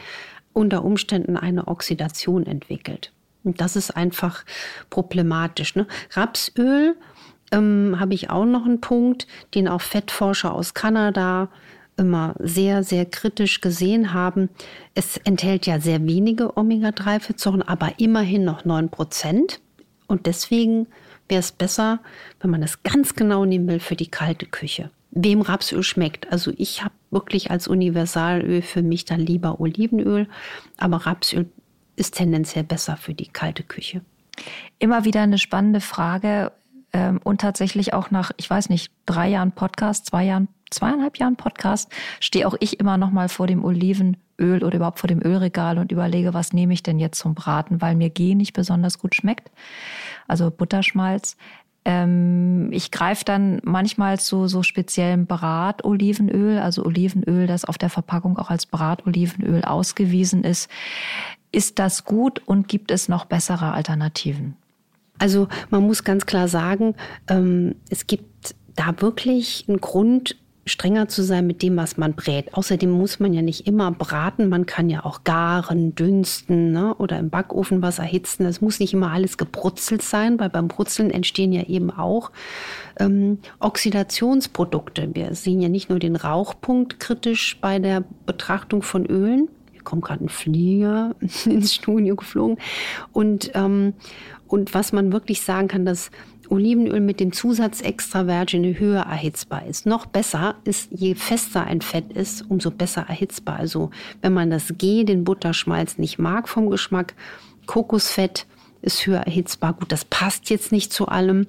unter 0.53 0.85
Umständen 0.85 1.37
eine 1.37 1.69
Oxidation 1.69 2.47
entwickelt. 2.47 3.13
Und 3.45 3.61
das 3.61 3.77
ist 3.77 3.91
einfach 3.91 4.45
problematisch. 4.91 5.75
Ne? 5.75 5.87
Rapsöl 6.11 6.97
ähm, 7.53 7.97
habe 8.01 8.15
ich 8.15 8.31
auch 8.31 8.45
noch 8.45 8.65
einen 8.65 8.81
Punkt, 8.81 9.27
den 9.55 9.69
auch 9.69 9.81
Fettforscher 9.81 10.53
aus 10.53 10.75
Kanada 10.75 11.49
immer 11.97 12.35
sehr, 12.39 12.83
sehr 12.83 13.05
kritisch 13.05 13.61
gesehen 13.61 14.13
haben. 14.13 14.49
Es 14.95 15.19
enthält 15.19 15.67
ja 15.67 15.79
sehr 15.79 16.05
wenige 16.07 16.57
Omega-3-Fettsäuren, 16.57 17.63
aber 17.63 17.93
immerhin 17.99 18.45
noch 18.45 18.65
9 18.65 18.89
Prozent. 18.89 19.61
Und 20.07 20.27
deswegen 20.27 20.87
wäre 21.29 21.41
es 21.41 21.53
besser, 21.53 22.01
wenn 22.41 22.51
man 22.51 22.61
das 22.61 22.83
ganz 22.83 23.15
genau 23.15 23.45
nehmen 23.45 23.69
will, 23.69 23.81
für 23.81 23.97
die 23.97 24.11
kalte 24.11 24.47
Küche. 24.47 24.91
Wem 25.11 25.43
Rapsöl 25.43 25.83
schmeckt. 25.83 26.33
Also 26.33 26.53
ich 26.57 26.83
habe 26.83 26.95
wirklich 27.11 27.51
als 27.51 27.69
Universalöl 27.69 28.63
für 28.63 28.83
mich 28.83 29.05
dann 29.05 29.21
lieber 29.21 29.61
Olivenöl, 29.61 30.27
aber 30.79 30.99
Rapsöl 30.99 31.47
ist 31.97 32.15
tendenziell 32.17 32.65
besser 32.65 32.97
für 32.97 33.13
die 33.13 33.29
kalte 33.29 33.63
Küche. 33.63 34.01
Immer 34.79 35.05
wieder 35.05 35.21
eine 35.21 35.39
spannende 35.39 35.81
Frage, 35.81 36.53
ähm, 36.93 37.21
und 37.25 37.41
tatsächlich 37.41 37.95
auch 37.95 38.11
nach, 38.11 38.33
ich 38.37 38.49
weiß 38.49 38.69
nicht, 38.69 38.93
drei 39.07 39.29
Jahren 39.29 39.53
Podcast, 39.53 40.07
zwei 40.07 40.25
Jahren, 40.25 40.49
zweieinhalb 40.71 41.19
Jahren 41.19 41.37
Podcast, 41.37 41.91
stehe 42.21 42.47
auch 42.47 42.55
ich 42.61 42.81
immer 42.81 42.97
noch 42.97 43.11
mal 43.11 43.29
vor 43.29 43.47
dem 43.47 43.65
Olivenöl 43.65 44.63
oder 44.65 44.77
überhaupt 44.77 44.99
vor 44.99 45.09
dem 45.09 45.23
Ölregal 45.23 45.79
und 45.79 45.93
überlege, 45.93 46.35
was 46.35 46.53
nehme 46.53 46.75
ich 46.75 46.83
denn 46.83 46.99
jetzt 46.99 47.19
zum 47.19 47.35
Braten, 47.35 47.81
weil 47.81 47.95
mir 47.95 48.11
G 48.11 48.35
nicht 48.35 48.53
besonders 48.53 48.99
gut 48.99 49.15
schmeckt. 49.15 49.51
Also 50.29 50.51
Butterschmalz. 50.51 51.37
Ähm, 51.85 52.69
ich 52.73 52.91
greife 52.91 53.25
dann 53.25 53.61
manchmal 53.65 54.21
zu 54.21 54.47
so 54.47 54.63
speziellem 54.63 55.27
Bratolivenöl, 55.27 56.59
also 56.59 56.85
Olivenöl, 56.85 57.47
das 57.47 57.65
auf 57.65 57.77
der 57.77 57.91
Verpackung 57.91 58.39
auch 58.39 58.51
als 58.51 58.67
Bratolivenöl 58.67 59.65
ausgewiesen 59.65 60.45
ist. 60.45 60.71
Ist 61.51 61.79
das 61.79 62.05
gut 62.05 62.41
und 62.47 62.69
gibt 62.69 62.91
es 62.91 63.09
noch 63.09 63.25
bessere 63.25 63.73
Alternativen? 63.73 64.57
Also 65.19 65.49
man 65.71 65.83
muss 65.83 66.05
ganz 66.05 66.27
klar 66.27 66.49
sagen, 66.49 66.95
ähm, 67.29 67.77
es 67.91 68.07
gibt 68.07 68.55
da 68.75 68.95
wirklich 69.01 69.67
einen 69.69 69.81
Grund, 69.81 70.37
strenger 70.65 71.09
zu 71.09 71.23
sein 71.23 71.47
mit 71.47 71.63
dem, 71.63 71.77
was 71.77 71.97
man 71.97 72.15
brät. 72.15 72.55
Außerdem 72.55 72.91
muss 72.91 73.19
man 73.19 73.33
ja 73.33 73.43
nicht 73.43 73.67
immer 73.67 73.91
braten, 73.91 74.49
man 74.49 74.67
kann 74.67 74.89
ja 74.89 75.05
auch 75.05 75.25
garen, 75.25 75.95
dünsten 75.95 76.71
ne? 76.71 76.95
oder 76.95 77.19
im 77.19 77.31
Backofen 77.31 77.83
was 77.83 77.99
erhitzen. 77.99 78.47
Es 78.47 78.61
muss 78.61 78.79
nicht 78.79 78.93
immer 78.93 79.11
alles 79.11 79.39
gebrutzelt 79.39 80.03
sein, 80.03 80.39
weil 80.39 80.51
beim 80.51 80.69
Brutzeln 80.69 81.11
entstehen 81.11 81.53
ja 81.53 81.65
eben 81.65 81.91
auch 81.91 82.31
ähm, 82.99 83.39
Oxidationsprodukte. 83.59 85.11
Wir 85.15 85.35
sehen 85.35 85.61
ja 85.61 85.69
nicht 85.69 85.91
nur 85.91 85.99
den 85.99 86.17
Rauchpunkt 86.17 87.01
kritisch 87.01 87.59
bei 87.61 87.79
der 87.79 88.05
Betrachtung 88.27 88.83
von 88.83 89.05
Ölen. 89.07 89.49
Kommt 89.85 90.05
gerade 90.05 90.25
ein 90.25 90.29
Flieger 90.29 91.15
ins 91.45 91.75
Studio 91.75 92.17
geflogen. 92.17 92.59
Und, 93.13 93.51
ähm, 93.55 93.95
und 94.47 94.75
was 94.75 94.93
man 94.93 95.13
wirklich 95.13 95.43
sagen 95.43 95.69
kann, 95.69 95.85
dass 95.85 96.11
Olivenöl 96.53 97.01
mit 97.01 97.19
dem 97.19 97.33
Zusatz 97.33 97.81
extra 97.81 98.27
Virgin 98.27 98.79
höher 98.79 99.03
erhitzbar 99.03 99.67
ist. 99.67 99.87
Noch 99.87 100.05
besser 100.05 100.57
ist, 100.65 100.91
je 100.91 101.15
fester 101.15 101.65
ein 101.65 101.81
Fett 101.81 102.13
ist, 102.13 102.45
umso 102.51 102.71
besser 102.71 103.07
erhitzbar. 103.09 103.57
Also 103.57 103.91
wenn 104.21 104.35
man 104.35 104.51
das 104.51 104.75
G, 104.77 105.05
den 105.05 105.25
Butterschmalz, 105.25 105.97
nicht 105.97 106.19
mag 106.19 106.51
vom 106.51 106.69
Geschmack, 106.69 107.15
Kokosfett 107.65 108.47
ist 108.83 109.07
höher 109.07 109.21
erhitzbar. 109.21 109.73
Gut, 109.73 109.93
das 109.93 110.05
passt 110.05 110.51
jetzt 110.51 110.73
nicht 110.73 110.93
zu 110.93 111.09
allem, 111.09 111.47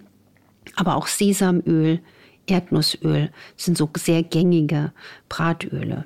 aber 0.75 0.95
auch 0.95 1.07
Sesamöl, 1.07 1.99
Erdnussöl 2.47 3.31
sind 3.57 3.77
so 3.77 3.89
sehr 3.97 4.23
gängige 4.23 4.93
Bratöle. 5.27 6.05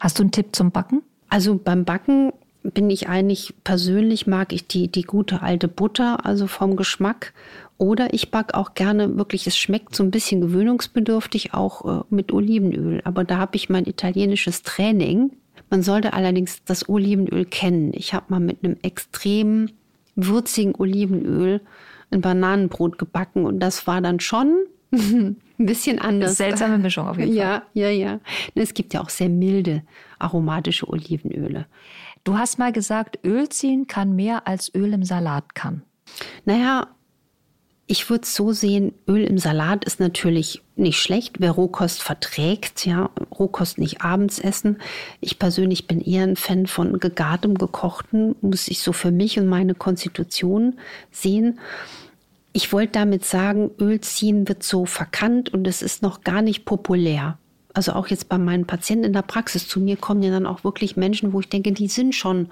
Hast 0.00 0.18
du 0.18 0.22
einen 0.22 0.32
Tipp 0.32 0.56
zum 0.56 0.70
Backen? 0.70 1.02
Also 1.28 1.60
beim 1.62 1.84
Backen 1.84 2.32
bin 2.62 2.88
ich 2.88 3.08
eigentlich 3.08 3.54
persönlich 3.62 4.26
mag 4.26 4.52
ich 4.52 4.66
die, 4.66 4.88
die 4.88 5.02
gute 5.02 5.42
alte 5.42 5.68
Butter, 5.68 6.24
also 6.24 6.46
vom 6.46 6.76
Geschmack. 6.76 7.34
Oder 7.76 8.14
ich 8.14 8.30
backe 8.30 8.54
auch 8.54 8.74
gerne 8.74 9.16
wirklich, 9.18 9.46
es 9.46 9.56
schmeckt 9.56 9.94
so 9.94 10.02
ein 10.02 10.10
bisschen 10.10 10.40
gewöhnungsbedürftig 10.40 11.52
auch 11.52 12.00
äh, 12.00 12.04
mit 12.08 12.32
Olivenöl. 12.32 13.02
Aber 13.04 13.24
da 13.24 13.36
habe 13.38 13.56
ich 13.56 13.68
mein 13.68 13.84
italienisches 13.84 14.62
Training. 14.62 15.32
Man 15.70 15.82
sollte 15.82 16.12
allerdings 16.12 16.62
das 16.64 16.88
Olivenöl 16.88 17.44
kennen. 17.44 17.92
Ich 17.94 18.14
habe 18.14 18.26
mal 18.28 18.40
mit 18.40 18.64
einem 18.64 18.76
extrem 18.82 19.70
würzigen 20.14 20.74
Olivenöl 20.76 21.60
ein 22.10 22.20
Bananenbrot 22.20 22.98
gebacken 22.98 23.44
und 23.44 23.58
das 23.60 23.86
war 23.86 24.00
dann 24.00 24.20
schon 24.20 24.54
ein 25.58 25.66
bisschen 25.66 25.98
anders. 25.98 26.36
Seltsame 26.36 26.78
Mischung 26.78 27.06
auf 27.08 27.18
jeden 27.18 27.36
Fall. 27.36 27.36
Ja, 27.36 27.62
ja, 27.72 27.90
ja. 27.90 28.20
Es 28.54 28.74
gibt 28.74 28.94
ja 28.94 29.00
auch 29.00 29.10
sehr 29.10 29.28
milde 29.28 29.82
aromatische 30.18 30.88
Olivenöle. 30.88 31.66
Du 32.24 32.38
hast 32.38 32.58
mal 32.58 32.72
gesagt, 32.72 33.18
Öl 33.24 33.48
ziehen 33.48 33.86
kann 33.86 34.16
mehr 34.16 34.48
als 34.48 34.74
Öl 34.74 34.92
im 34.94 35.04
Salat 35.04 35.54
kann. 35.54 35.82
Naja, 36.44 36.88
ich 37.86 38.08
würde 38.08 38.22
es 38.22 38.34
so 38.34 38.52
sehen, 38.52 38.94
Öl 39.06 39.24
im 39.24 39.36
Salat 39.36 39.84
ist 39.84 40.00
natürlich 40.00 40.62
nicht 40.74 40.98
schlecht, 40.98 41.40
wer 41.40 41.50
Rohkost 41.50 42.02
verträgt, 42.02 42.86
ja, 42.86 43.10
Rohkost 43.38 43.76
nicht 43.78 44.00
abends 44.00 44.38
essen. 44.38 44.78
Ich 45.20 45.38
persönlich 45.38 45.86
bin 45.86 46.00
eher 46.00 46.22
ein 46.22 46.36
Fan 46.36 46.66
von 46.66 46.98
gegartem, 46.98 47.56
gekochten, 47.56 48.36
muss 48.40 48.68
ich 48.68 48.80
so 48.80 48.92
für 48.92 49.10
mich 49.10 49.38
und 49.38 49.46
meine 49.46 49.74
Konstitution 49.74 50.78
sehen. 51.10 51.60
Ich 52.54 52.72
wollte 52.72 52.92
damit 52.92 53.26
sagen, 53.26 53.72
Öl 53.78 54.00
ziehen 54.00 54.48
wird 54.48 54.62
so 54.62 54.86
verkannt 54.86 55.52
und 55.52 55.66
es 55.66 55.82
ist 55.82 56.02
noch 56.02 56.22
gar 56.22 56.40
nicht 56.40 56.64
populär 56.64 57.36
also 57.74 57.92
auch 57.92 58.06
jetzt 58.06 58.28
bei 58.28 58.38
meinen 58.38 58.66
Patienten 58.66 59.04
in 59.04 59.12
der 59.12 59.22
Praxis, 59.22 59.68
zu 59.68 59.80
mir 59.80 59.96
kommen 59.96 60.22
ja 60.22 60.30
dann 60.30 60.46
auch 60.46 60.64
wirklich 60.64 60.96
Menschen, 60.96 61.32
wo 61.32 61.40
ich 61.40 61.48
denke, 61.48 61.72
die 61.72 61.88
sind 61.88 62.14
schon 62.14 62.48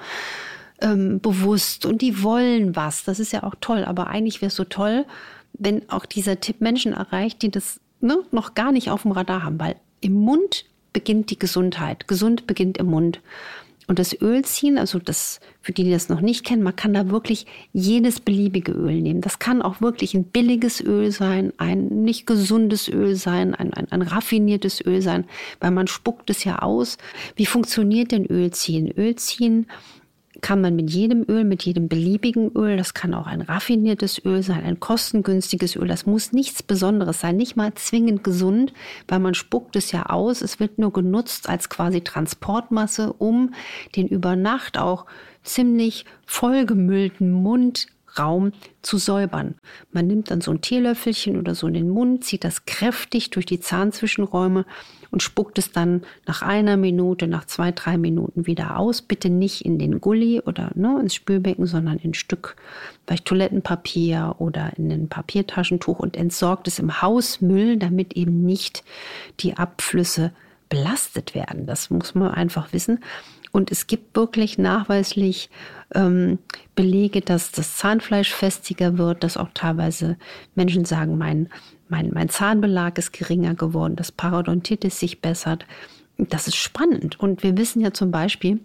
ähm, 0.80 1.20
bewusst 1.20 1.86
und 1.86 2.02
die 2.02 2.22
wollen 2.22 2.74
was. 2.76 3.04
Das 3.04 3.20
ist 3.20 3.32
ja 3.32 3.44
auch 3.44 3.54
toll, 3.60 3.84
aber 3.84 4.08
eigentlich 4.08 4.42
wäre 4.42 4.48
es 4.48 4.56
so 4.56 4.64
toll, 4.64 5.06
wenn 5.52 5.88
auch 5.88 6.04
dieser 6.04 6.40
Tipp 6.40 6.60
Menschen 6.60 6.92
erreicht, 6.92 7.40
die 7.42 7.50
das 7.50 7.80
ne, 8.00 8.18
noch 8.32 8.54
gar 8.54 8.72
nicht 8.72 8.90
auf 8.90 9.02
dem 9.02 9.12
Radar 9.12 9.44
haben, 9.44 9.60
weil 9.60 9.76
im 10.00 10.14
Mund 10.14 10.64
beginnt 10.92 11.30
die 11.30 11.38
Gesundheit. 11.38 12.08
Gesund 12.08 12.48
beginnt 12.48 12.76
im 12.78 12.86
Mund. 12.86 13.20
Und 13.92 13.98
das 13.98 14.18
Öl 14.22 14.42
ziehen, 14.42 14.78
also 14.78 14.98
das, 14.98 15.38
für 15.60 15.72
die, 15.72 15.84
die 15.84 15.90
das 15.90 16.08
noch 16.08 16.22
nicht 16.22 16.46
kennen, 16.46 16.62
man 16.62 16.74
kann 16.74 16.94
da 16.94 17.10
wirklich 17.10 17.44
jedes 17.74 18.20
beliebige 18.20 18.72
Öl 18.72 19.02
nehmen. 19.02 19.20
Das 19.20 19.38
kann 19.38 19.60
auch 19.60 19.82
wirklich 19.82 20.14
ein 20.14 20.24
billiges 20.24 20.80
Öl 20.80 21.12
sein, 21.12 21.52
ein 21.58 21.88
nicht 21.88 22.26
gesundes 22.26 22.88
Öl 22.88 23.16
sein, 23.16 23.54
ein, 23.54 23.74
ein, 23.74 23.92
ein 23.92 24.00
raffiniertes 24.00 24.80
Öl 24.86 25.02
sein, 25.02 25.26
weil 25.60 25.72
man 25.72 25.88
spuckt 25.88 26.30
es 26.30 26.44
ja 26.44 26.60
aus. 26.60 26.96
Wie 27.36 27.44
funktioniert 27.44 28.12
denn 28.12 28.24
Ölziehen? 28.24 28.90
Ölziehen 28.90 29.66
kann 30.42 30.60
man 30.60 30.76
mit 30.76 30.90
jedem 30.90 31.24
Öl, 31.28 31.44
mit 31.44 31.62
jedem 31.62 31.88
beliebigen 31.88 32.50
Öl, 32.54 32.76
das 32.76 32.94
kann 32.94 33.14
auch 33.14 33.26
ein 33.26 33.40
raffiniertes 33.40 34.22
Öl 34.24 34.42
sein, 34.42 34.64
ein 34.64 34.80
kostengünstiges 34.80 35.76
Öl, 35.76 35.86
das 35.86 36.04
muss 36.04 36.32
nichts 36.32 36.62
Besonderes 36.62 37.20
sein, 37.20 37.36
nicht 37.36 37.56
mal 37.56 37.72
zwingend 37.74 38.24
gesund, 38.24 38.74
weil 39.06 39.20
man 39.20 39.34
spuckt 39.34 39.76
es 39.76 39.92
ja 39.92 40.06
aus. 40.06 40.42
Es 40.42 40.58
wird 40.58 40.78
nur 40.78 40.92
genutzt 40.92 41.48
als 41.48 41.70
quasi 41.70 42.02
Transportmasse, 42.02 43.12
um 43.12 43.54
den 43.94 44.08
über 44.08 44.34
Nacht 44.34 44.76
auch 44.78 45.06
ziemlich 45.44 46.04
vollgemüllten 46.26 47.30
Mund 47.30 47.86
Raum 48.18 48.52
zu 48.82 48.98
säubern. 48.98 49.54
Man 49.90 50.06
nimmt 50.06 50.30
dann 50.30 50.40
so 50.40 50.50
ein 50.50 50.60
Teelöffelchen 50.60 51.38
oder 51.38 51.54
so 51.54 51.66
in 51.66 51.74
den 51.74 51.88
Mund, 51.88 52.24
zieht 52.24 52.44
das 52.44 52.64
kräftig 52.64 53.30
durch 53.30 53.46
die 53.46 53.60
Zahnzwischenräume 53.60 54.64
und 55.10 55.22
spuckt 55.22 55.58
es 55.58 55.72
dann 55.72 56.02
nach 56.26 56.42
einer 56.42 56.76
Minute, 56.76 57.26
nach 57.26 57.44
zwei, 57.44 57.70
drei 57.70 57.98
Minuten 57.98 58.46
wieder 58.46 58.78
aus. 58.78 59.02
Bitte 59.02 59.28
nicht 59.28 59.64
in 59.64 59.78
den 59.78 60.00
Gully 60.00 60.40
oder 60.40 60.72
ne, 60.74 60.98
ins 61.00 61.14
Spülbecken, 61.14 61.66
sondern 61.66 61.98
in 61.98 62.14
Stück 62.14 62.56
vielleicht 63.06 63.26
Toilettenpapier 63.26 64.36
oder 64.38 64.72
in 64.76 64.90
ein 64.90 65.08
Papiertaschentuch 65.08 65.98
und 65.98 66.16
entsorgt 66.16 66.66
es 66.68 66.78
im 66.78 67.02
Hausmüll, 67.02 67.76
damit 67.76 68.14
eben 68.14 68.44
nicht 68.44 68.84
die 69.40 69.56
Abflüsse 69.56 70.32
belastet 70.68 71.34
werden. 71.34 71.66
Das 71.66 71.90
muss 71.90 72.14
man 72.14 72.30
einfach 72.30 72.72
wissen. 72.72 73.00
Und 73.52 73.70
es 73.70 73.86
gibt 73.86 74.16
wirklich 74.16 74.56
nachweislich 74.56 75.50
ähm, 75.94 76.38
Belege, 76.74 77.20
dass 77.20 77.52
das 77.52 77.76
Zahnfleisch 77.76 78.32
festiger 78.32 78.96
wird, 78.96 79.22
dass 79.22 79.36
auch 79.36 79.50
teilweise 79.52 80.16
Menschen 80.54 80.86
sagen, 80.86 81.18
mein, 81.18 81.50
mein, 81.88 82.10
mein 82.12 82.30
Zahnbelag 82.30 82.96
ist 82.96 83.12
geringer 83.12 83.54
geworden, 83.54 83.94
dass 83.94 84.10
Parodontitis 84.10 84.98
sich 84.98 85.20
bessert. 85.20 85.66
Das 86.16 86.48
ist 86.48 86.56
spannend. 86.56 87.20
Und 87.20 87.42
wir 87.42 87.56
wissen 87.58 87.82
ja 87.82 87.92
zum 87.92 88.10
Beispiel, 88.10 88.60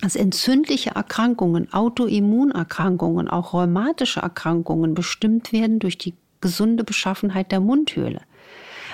dass 0.00 0.14
entzündliche 0.14 0.90
Erkrankungen, 0.90 1.72
Autoimmunerkrankungen, 1.72 3.28
auch 3.28 3.52
rheumatische 3.52 4.20
Erkrankungen 4.20 4.94
bestimmt 4.94 5.52
werden 5.52 5.80
durch 5.80 5.98
die 5.98 6.14
gesunde 6.40 6.84
Beschaffenheit 6.84 7.50
der 7.52 7.60
Mundhöhle. 7.60 8.20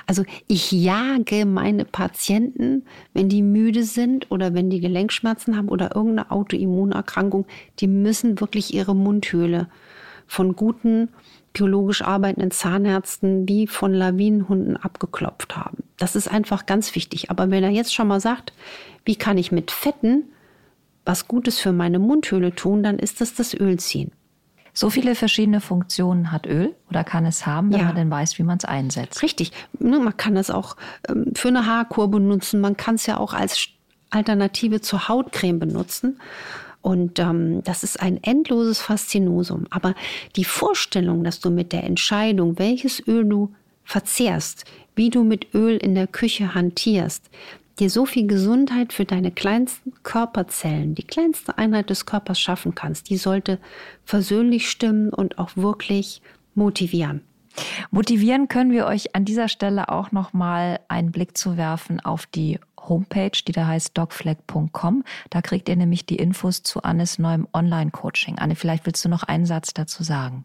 Also 0.08 0.24
ich 0.46 0.72
jage 0.72 1.44
meine 1.44 1.84
Patienten, 1.84 2.86
wenn 3.12 3.28
die 3.28 3.42
müde 3.42 3.84
sind 3.84 4.30
oder 4.30 4.54
wenn 4.54 4.70
die 4.70 4.80
Gelenkschmerzen 4.80 5.54
haben 5.54 5.68
oder 5.68 5.94
irgendeine 5.94 6.30
Autoimmunerkrankung, 6.30 7.46
die 7.80 7.88
müssen 7.88 8.40
wirklich 8.40 8.72
ihre 8.72 8.96
Mundhöhle 8.96 9.68
von 10.26 10.56
guten 10.56 11.10
biologisch 11.52 12.00
arbeitenden 12.00 12.50
Zahnärzten 12.50 13.46
wie 13.48 13.66
von 13.66 13.92
Lawinenhunden 13.92 14.78
abgeklopft 14.78 15.58
haben. 15.58 15.82
Das 15.98 16.16
ist 16.16 16.28
einfach 16.28 16.64
ganz 16.64 16.94
wichtig. 16.94 17.30
Aber 17.30 17.50
wenn 17.50 17.62
er 17.62 17.70
jetzt 17.70 17.92
schon 17.92 18.08
mal 18.08 18.20
sagt, 18.20 18.54
wie 19.04 19.16
kann 19.16 19.36
ich 19.36 19.52
mit 19.52 19.70
Fetten 19.70 20.24
was 21.04 21.28
Gutes 21.28 21.58
für 21.58 21.72
meine 21.72 21.98
Mundhöhle 21.98 22.54
tun, 22.54 22.82
dann 22.82 22.98
ist 22.98 23.20
das 23.20 23.34
das 23.34 23.52
Ölziehen. 23.52 24.12
So 24.78 24.90
viele 24.90 25.16
verschiedene 25.16 25.60
Funktionen 25.60 26.30
hat 26.30 26.46
Öl 26.46 26.72
oder 26.88 27.02
kann 27.02 27.26
es 27.26 27.46
haben, 27.46 27.72
wenn 27.72 27.80
ja. 27.80 27.86
man 27.86 27.96
denn 27.96 28.10
weiß, 28.12 28.38
wie 28.38 28.44
man 28.44 28.58
es 28.58 28.64
einsetzt. 28.64 29.24
Richtig. 29.24 29.50
Ne, 29.80 29.98
man 29.98 30.16
kann 30.16 30.36
es 30.36 30.50
auch 30.50 30.76
ähm, 31.08 31.32
für 31.34 31.48
eine 31.48 31.66
Haarkur 31.66 32.08
benutzen. 32.08 32.60
Man 32.60 32.76
kann 32.76 32.94
es 32.94 33.04
ja 33.06 33.16
auch 33.16 33.34
als 33.34 33.70
Alternative 34.10 34.80
zur 34.80 35.08
Hautcreme 35.08 35.58
benutzen. 35.58 36.20
Und 36.80 37.18
ähm, 37.18 37.64
das 37.64 37.82
ist 37.82 38.00
ein 38.00 38.22
endloses 38.22 38.80
Faszinosum. 38.80 39.66
Aber 39.70 39.96
die 40.36 40.44
Vorstellung, 40.44 41.24
dass 41.24 41.40
du 41.40 41.50
mit 41.50 41.72
der 41.72 41.82
Entscheidung, 41.82 42.60
welches 42.60 43.04
Öl 43.08 43.24
du 43.24 43.52
verzehrst, 43.82 44.64
wie 44.94 45.10
du 45.10 45.24
mit 45.24 45.54
Öl 45.54 45.76
in 45.76 45.96
der 45.96 46.06
Küche 46.06 46.54
hantierst, 46.54 47.28
dir 47.78 47.90
so 47.90 48.06
viel 48.06 48.26
Gesundheit 48.26 48.92
für 48.92 49.04
deine 49.04 49.30
kleinsten 49.30 49.92
Körperzellen, 50.02 50.94
die 50.94 51.04
kleinste 51.04 51.58
Einheit 51.58 51.90
des 51.90 52.06
Körpers 52.06 52.40
schaffen 52.40 52.74
kannst, 52.74 53.10
die 53.10 53.16
sollte 53.16 53.58
versöhnlich 54.04 54.70
stimmen 54.70 55.10
und 55.10 55.38
auch 55.38 55.56
wirklich 55.56 56.22
motivieren. 56.54 57.22
Motivieren 57.90 58.48
können 58.48 58.70
wir 58.70 58.86
euch 58.86 59.14
an 59.14 59.24
dieser 59.24 59.48
Stelle 59.48 59.88
auch 59.88 60.12
noch 60.12 60.32
mal 60.32 60.80
einen 60.88 61.10
Blick 61.10 61.36
zu 61.36 61.56
werfen 61.56 62.00
auf 62.00 62.26
die 62.26 62.60
Homepage, 62.88 63.32
die 63.46 63.52
da 63.52 63.66
heißt 63.66 63.96
dogflag.com. 63.96 65.04
Da 65.30 65.42
kriegt 65.42 65.68
ihr 65.68 65.76
nämlich 65.76 66.06
die 66.06 66.16
Infos 66.16 66.62
zu 66.62 66.82
Annes 66.82 67.18
neuem 67.18 67.48
Online-Coaching. 67.52 68.38
Anne, 68.38 68.54
vielleicht 68.54 68.86
willst 68.86 69.04
du 69.04 69.08
noch 69.08 69.24
einen 69.24 69.46
Satz 69.46 69.74
dazu 69.74 70.02
sagen. 70.02 70.44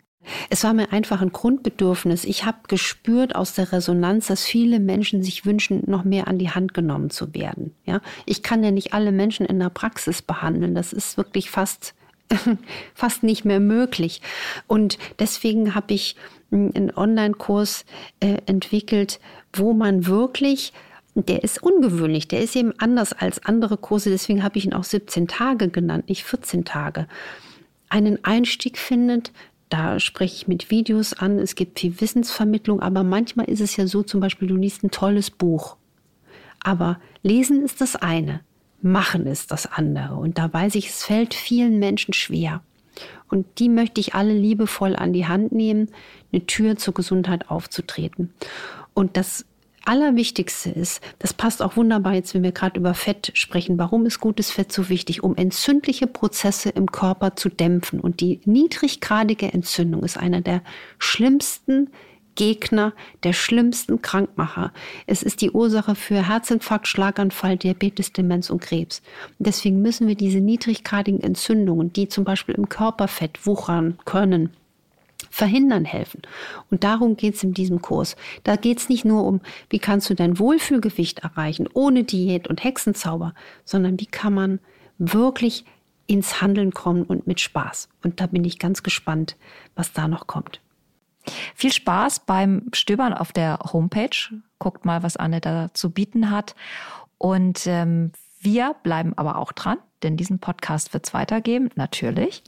Es 0.50 0.64
war 0.64 0.74
mir 0.74 0.92
einfach 0.92 1.22
ein 1.22 1.32
Grundbedürfnis. 1.32 2.24
Ich 2.24 2.46
habe 2.46 2.58
gespürt 2.68 3.36
aus 3.36 3.54
der 3.54 3.72
Resonanz, 3.72 4.28
dass 4.28 4.46
viele 4.46 4.80
Menschen 4.80 5.24
sich 5.24 5.46
wünschen, 5.46 5.84
noch 5.88 6.04
mehr 6.04 6.28
an 6.28 6.38
die 6.38 6.50
Hand 6.50 6.74
genommen 6.74 7.10
zu 7.10 7.34
werden. 7.34 7.74
Ja, 7.86 8.02
ich 8.26 8.44
kann 8.44 8.64
ja 8.64 8.72
nicht 8.72 8.94
alle 8.94 9.12
Menschen 9.12 9.46
in 9.46 9.60
der 9.60 9.70
Praxis 9.70 10.22
behandeln. 10.22 10.76
Das 10.76 10.94
ist 10.94 11.18
wirklich 11.18 11.50
fast 11.50 11.94
fast 12.94 13.24
nicht 13.24 13.46
mehr 13.46 13.60
möglich. 13.60 14.22
Und 14.68 14.98
deswegen 15.20 15.76
habe 15.76 15.94
ich 15.94 16.16
hm, 16.52 16.72
einen 16.76 16.96
Online-Kurs 16.96 17.86
äh, 18.20 18.38
entwickelt, 18.46 19.20
wo 19.54 19.74
man 19.74 20.08
wirklich 20.08 20.74
der 21.16 21.44
ist 21.44 21.62
ungewöhnlich, 21.62 22.28
der 22.28 22.42
ist 22.42 22.56
eben 22.56 22.74
anders 22.80 23.14
als 23.14 23.44
andere 23.46 23.78
Kurse, 23.78 24.10
deswegen 24.10 24.44
habe 24.44 24.58
ich 24.58 24.66
ihn 24.66 24.74
auch 24.74 24.84
17 24.84 25.28
Tage 25.28 25.70
genannt, 25.70 26.10
nicht 26.10 26.24
14 26.24 26.66
Tage. 26.66 27.08
Einen 27.90 28.26
Einstieg 28.26 28.80
findet, 28.80 29.32
da 29.74 30.00
spreche 30.00 30.36
ich 30.36 30.48
mit 30.48 30.70
Videos 30.70 31.14
an, 31.14 31.40
es 31.40 31.56
gibt 31.56 31.80
viel 31.80 32.00
Wissensvermittlung, 32.00 32.80
aber 32.80 33.04
manchmal 33.04 33.50
ist 33.50 33.60
es 33.60 33.76
ja 33.76 33.88
so, 33.88 34.04
zum 34.04 34.20
Beispiel, 34.20 34.48
du 34.48 34.56
liest 34.56 34.84
ein 34.84 34.92
tolles 34.92 35.32
Buch. 35.32 35.78
Aber 36.64 37.00
lesen 37.24 37.64
ist 37.64 37.82
das 37.82 37.96
eine, 37.96 38.42
machen 38.84 39.26
ist 39.26 39.50
das 39.50 39.66
andere. 39.66 40.14
Und 40.14 40.38
da 40.38 40.54
weiß 40.54 40.76
ich, 40.76 40.90
es 40.90 41.04
fällt 41.04 41.34
vielen 41.34 41.80
Menschen 41.80 42.14
schwer. 42.14 42.62
Und 43.30 43.48
die 43.58 43.68
möchte 43.68 44.00
ich 44.00 44.14
alle 44.14 44.34
liebevoll 44.34 44.96
an 44.96 45.12
die 45.12 45.26
Hand 45.26 45.54
nehmen, 45.54 45.90
eine 46.32 46.46
Tür 46.46 46.76
zur 46.76 46.94
Gesundheit 46.94 47.50
aufzutreten. 47.50 48.32
Und 48.94 49.18
das 49.18 49.44
Allerwichtigste 49.86 50.70
ist, 50.70 51.02
das 51.20 51.34
passt 51.34 51.62
auch 51.62 51.76
wunderbar 51.76 52.14
jetzt, 52.14 52.34
wenn 52.34 52.44
wir 52.44 52.54
gerade 52.54 52.80
über 52.80 52.94
Fett 52.94 53.32
sprechen. 53.34 53.78
Warum 53.78 54.06
ist 54.06 54.20
gutes 54.20 54.50
Fett 54.50 54.72
so 54.72 54.88
wichtig? 54.90 55.24
Um 55.24 55.36
entzündliche 55.36 56.08
Prozesse 56.08 56.70
im 56.70 56.92
Körper 56.92 57.36
zu 57.36 57.50
dämpfen. 57.50 58.00
Und 58.00 58.22
die 58.22 58.40
niedriggradige 58.46 59.52
Entzündung 59.52 60.04
ist 60.04 60.18
einer 60.18 60.42
der 60.42 60.62
schlimmsten 61.00 61.90
Gegner, 62.36 62.94
der 63.24 63.34
schlimmsten 63.34 64.02
Krankmacher. 64.02 64.72
Es 65.06 65.22
ist 65.22 65.42
die 65.42 65.52
Ursache 65.52 65.96
für 65.96 66.28
Herzinfarkt, 66.28 66.88
Schlaganfall, 66.88 67.58
Diabetes, 67.58 68.12
Demenz 68.12 68.50
und 68.50 68.62
Krebs. 68.62 69.02
Und 69.38 69.48
deswegen 69.48 69.82
müssen 69.82 70.08
wir 70.08 70.16
diese 70.16 70.40
niedriggradigen 70.40 71.22
Entzündungen, 71.22 71.94
die 71.94 72.08
zum 72.08 72.24
Beispiel 72.24 72.56
im 72.56 72.70
Körperfett 72.70 73.46
wuchern 73.46 74.00
können, 74.06 74.50
verhindern 75.34 75.84
helfen. 75.84 76.22
Und 76.70 76.84
darum 76.84 77.18
geht 77.18 77.34
es 77.34 77.44
in 77.44 77.56
diesem 77.56 77.82
Kurs. 77.82 78.16
Da 78.44 78.56
geht 78.56 78.78
es 78.78 78.88
nicht 78.88 79.04
nur 79.04 79.26
um, 79.26 79.42
wie 79.68 79.80
kannst 79.80 80.08
du 80.12 80.14
dein 80.14 80.38
Wohlfühlgewicht 80.38 81.20
erreichen, 81.20 81.68
ohne 81.74 82.04
Diät 82.04 82.48
und 82.48 82.64
Hexenzauber, 82.64 83.34
sondern 83.66 84.00
wie 84.00 84.06
kann 84.06 84.36
man 84.36 84.60
wirklich 85.00 85.66
ins 86.06 86.40
Handeln 86.40 86.72
kommen 86.72 87.02
und 87.02 87.26
mit 87.26 87.40
Spaß. 87.40 87.90
Und 88.04 88.22
da 88.22 88.28
bin 88.28 88.44
ich 88.44 88.60
ganz 88.60 88.84
gespannt, 88.84 89.36
was 89.76 89.92
da 89.92 90.08
noch 90.08 90.28
kommt. 90.28 90.62
Viel 91.56 91.74
Spaß 91.74 92.28
beim 92.28 92.68
Stöbern 92.72 93.14
auf 93.14 93.32
der 93.32 93.58
Homepage. 93.74 94.16
Guckt 94.60 94.86
mal, 94.86 95.02
was 95.02 95.18
Anne 95.18 95.42
da 95.42 95.74
zu 95.74 95.90
bieten 95.90 96.30
hat. 96.30 96.54
Und 97.18 97.66
ähm, 97.66 98.12
wir 98.40 98.76
bleiben 98.84 99.14
aber 99.16 99.38
auch 99.40 99.52
dran 99.52 99.80
denn 100.04 100.18
diesen 100.18 100.40
Podcast 100.40 100.94
wird 100.94 101.08
es 101.08 101.14
weitergeben, 101.14 101.70
natürlich. 101.76 102.44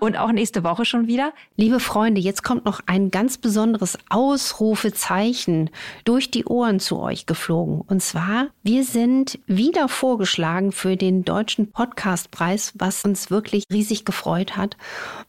Und 0.00 0.16
auch 0.16 0.32
nächste 0.32 0.64
Woche 0.64 0.84
schon 0.84 1.06
wieder. 1.06 1.32
Liebe 1.56 1.80
Freunde, 1.80 2.20
jetzt 2.20 2.42
kommt 2.42 2.64
noch 2.64 2.80
ein 2.86 3.10
ganz 3.10 3.38
besonderes 3.38 3.98
Ausrufezeichen 4.08 5.70
durch 6.04 6.30
die 6.30 6.44
Ohren 6.44 6.80
zu 6.80 6.98
euch 7.00 7.26
geflogen. 7.26 7.80
Und 7.80 8.02
zwar, 8.02 8.48
wir 8.62 8.84
sind 8.84 9.38
wieder 9.46 9.88
vorgeschlagen 9.88 10.72
für 10.72 10.96
den 10.96 11.24
Deutschen 11.24 11.70
Podcastpreis, 11.70 12.72
was 12.76 13.04
uns 13.04 13.30
wirklich 13.30 13.64
riesig 13.72 14.04
gefreut 14.04 14.56
hat. 14.56 14.76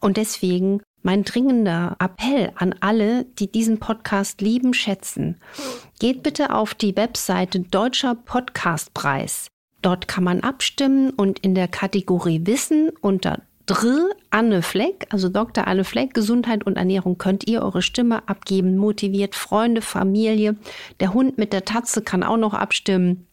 Und 0.00 0.16
deswegen 0.16 0.80
mein 1.02 1.22
dringender 1.22 1.96
Appell 1.98 2.52
an 2.56 2.74
alle, 2.80 3.24
die 3.38 3.52
diesen 3.52 3.78
Podcast 3.78 4.40
lieben, 4.40 4.72
schätzen. 4.72 5.38
Geht 6.00 6.22
bitte 6.22 6.54
auf 6.54 6.74
die 6.74 6.96
Webseite 6.96 7.60
Deutscher 7.60 8.14
Podcastpreis. 8.14 9.48
Dort 9.82 10.08
kann 10.08 10.24
man 10.24 10.40
abstimmen 10.40 11.10
und 11.10 11.40
in 11.40 11.54
der 11.54 11.68
Kategorie 11.68 12.40
Wissen 12.44 12.90
unter 13.02 13.42
Dr. 13.66 14.10
Anne 14.30 14.60
Fleck, 14.62 15.06
also 15.10 15.28
Dr. 15.28 15.66
Anne 15.66 15.84
Fleck, 15.84 16.12
Gesundheit 16.12 16.64
und 16.64 16.76
Ernährung, 16.76 17.16
könnt 17.16 17.46
ihr 17.48 17.62
eure 17.62 17.80
Stimme 17.80 18.28
abgeben, 18.28 18.76
motiviert 18.76 19.34
Freunde, 19.34 19.80
Familie. 19.80 20.56
Der 21.00 21.14
Hund 21.14 21.38
mit 21.38 21.52
der 21.52 21.64
Tatze 21.64 22.02
kann 22.02 22.22
auch 22.22 22.36
noch 22.36 22.52
abstimmen. 22.52 23.26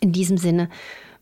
In 0.00 0.12
diesem 0.12 0.38
Sinne 0.38 0.68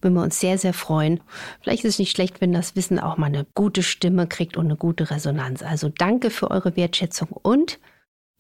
würden 0.03 0.15
wir 0.15 0.23
uns 0.23 0.41
sehr, 0.41 0.59
sehr 0.59 0.75
freuen. 0.75 1.21
Vielleicht 1.63 1.85
ist 1.85 1.95
es 1.95 1.99
nicht 1.99 2.11
schlecht, 2.11 2.41
wenn 2.41 2.53
das 2.53 2.77
Wissen 2.77 2.99
auch 2.99 3.17
mal 3.17 3.27
eine 3.27 3.47
gute 3.55 3.83
Stimme 3.83 4.27
kriegt 4.27 4.57
und 4.57 4.67
eine 4.67 4.77
gute 4.77 5.11
Resonanz. 5.11 5.63
Also 5.63 5.89
danke 5.89 6.31
für 6.31 6.51
eure 6.51 6.77
Wertschätzung 6.77 7.29
und 7.31 7.79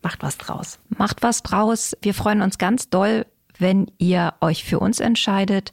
macht 0.03 0.23
was 0.23 0.37
draus. 0.37 0.79
Macht 0.89 1.23
was 1.23 1.43
draus. 1.43 1.97
Wir 2.03 2.13
freuen 2.13 2.43
uns 2.43 2.59
ganz 2.59 2.91
doll, 2.91 3.25
wenn 3.59 3.91
ihr 3.99 4.35
euch 4.41 4.65
für 4.65 4.81
uns 4.81 5.01
entscheidet 5.01 5.73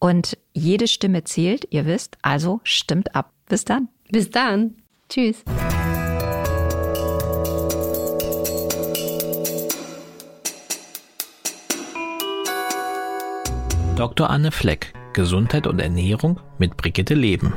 Und 0.00 0.38
jede 0.52 0.86
Stimme 0.86 1.24
zählt, 1.24 1.66
ihr 1.70 1.84
wisst, 1.84 2.18
also 2.22 2.60
stimmt 2.62 3.14
ab. 3.14 3.32
Bis 3.48 3.64
dann. 3.64 3.88
Bis 4.10 4.30
dann. 4.30 4.76
Tschüss. 5.08 5.42
Dr. 13.96 14.30
Anne 14.30 14.52
Fleck, 14.52 14.92
Gesundheit 15.12 15.66
und 15.66 15.80
Ernährung 15.80 16.38
mit 16.58 16.76
Brigitte 16.76 17.14
Leben. 17.14 17.54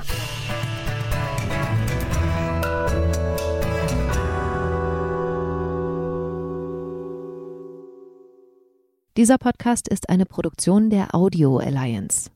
Dieser 9.18 9.38
Podcast 9.38 9.88
ist 9.88 10.10
eine 10.10 10.26
Produktion 10.26 10.90
der 10.90 11.14
Audio 11.14 11.58
Alliance. 11.58 12.32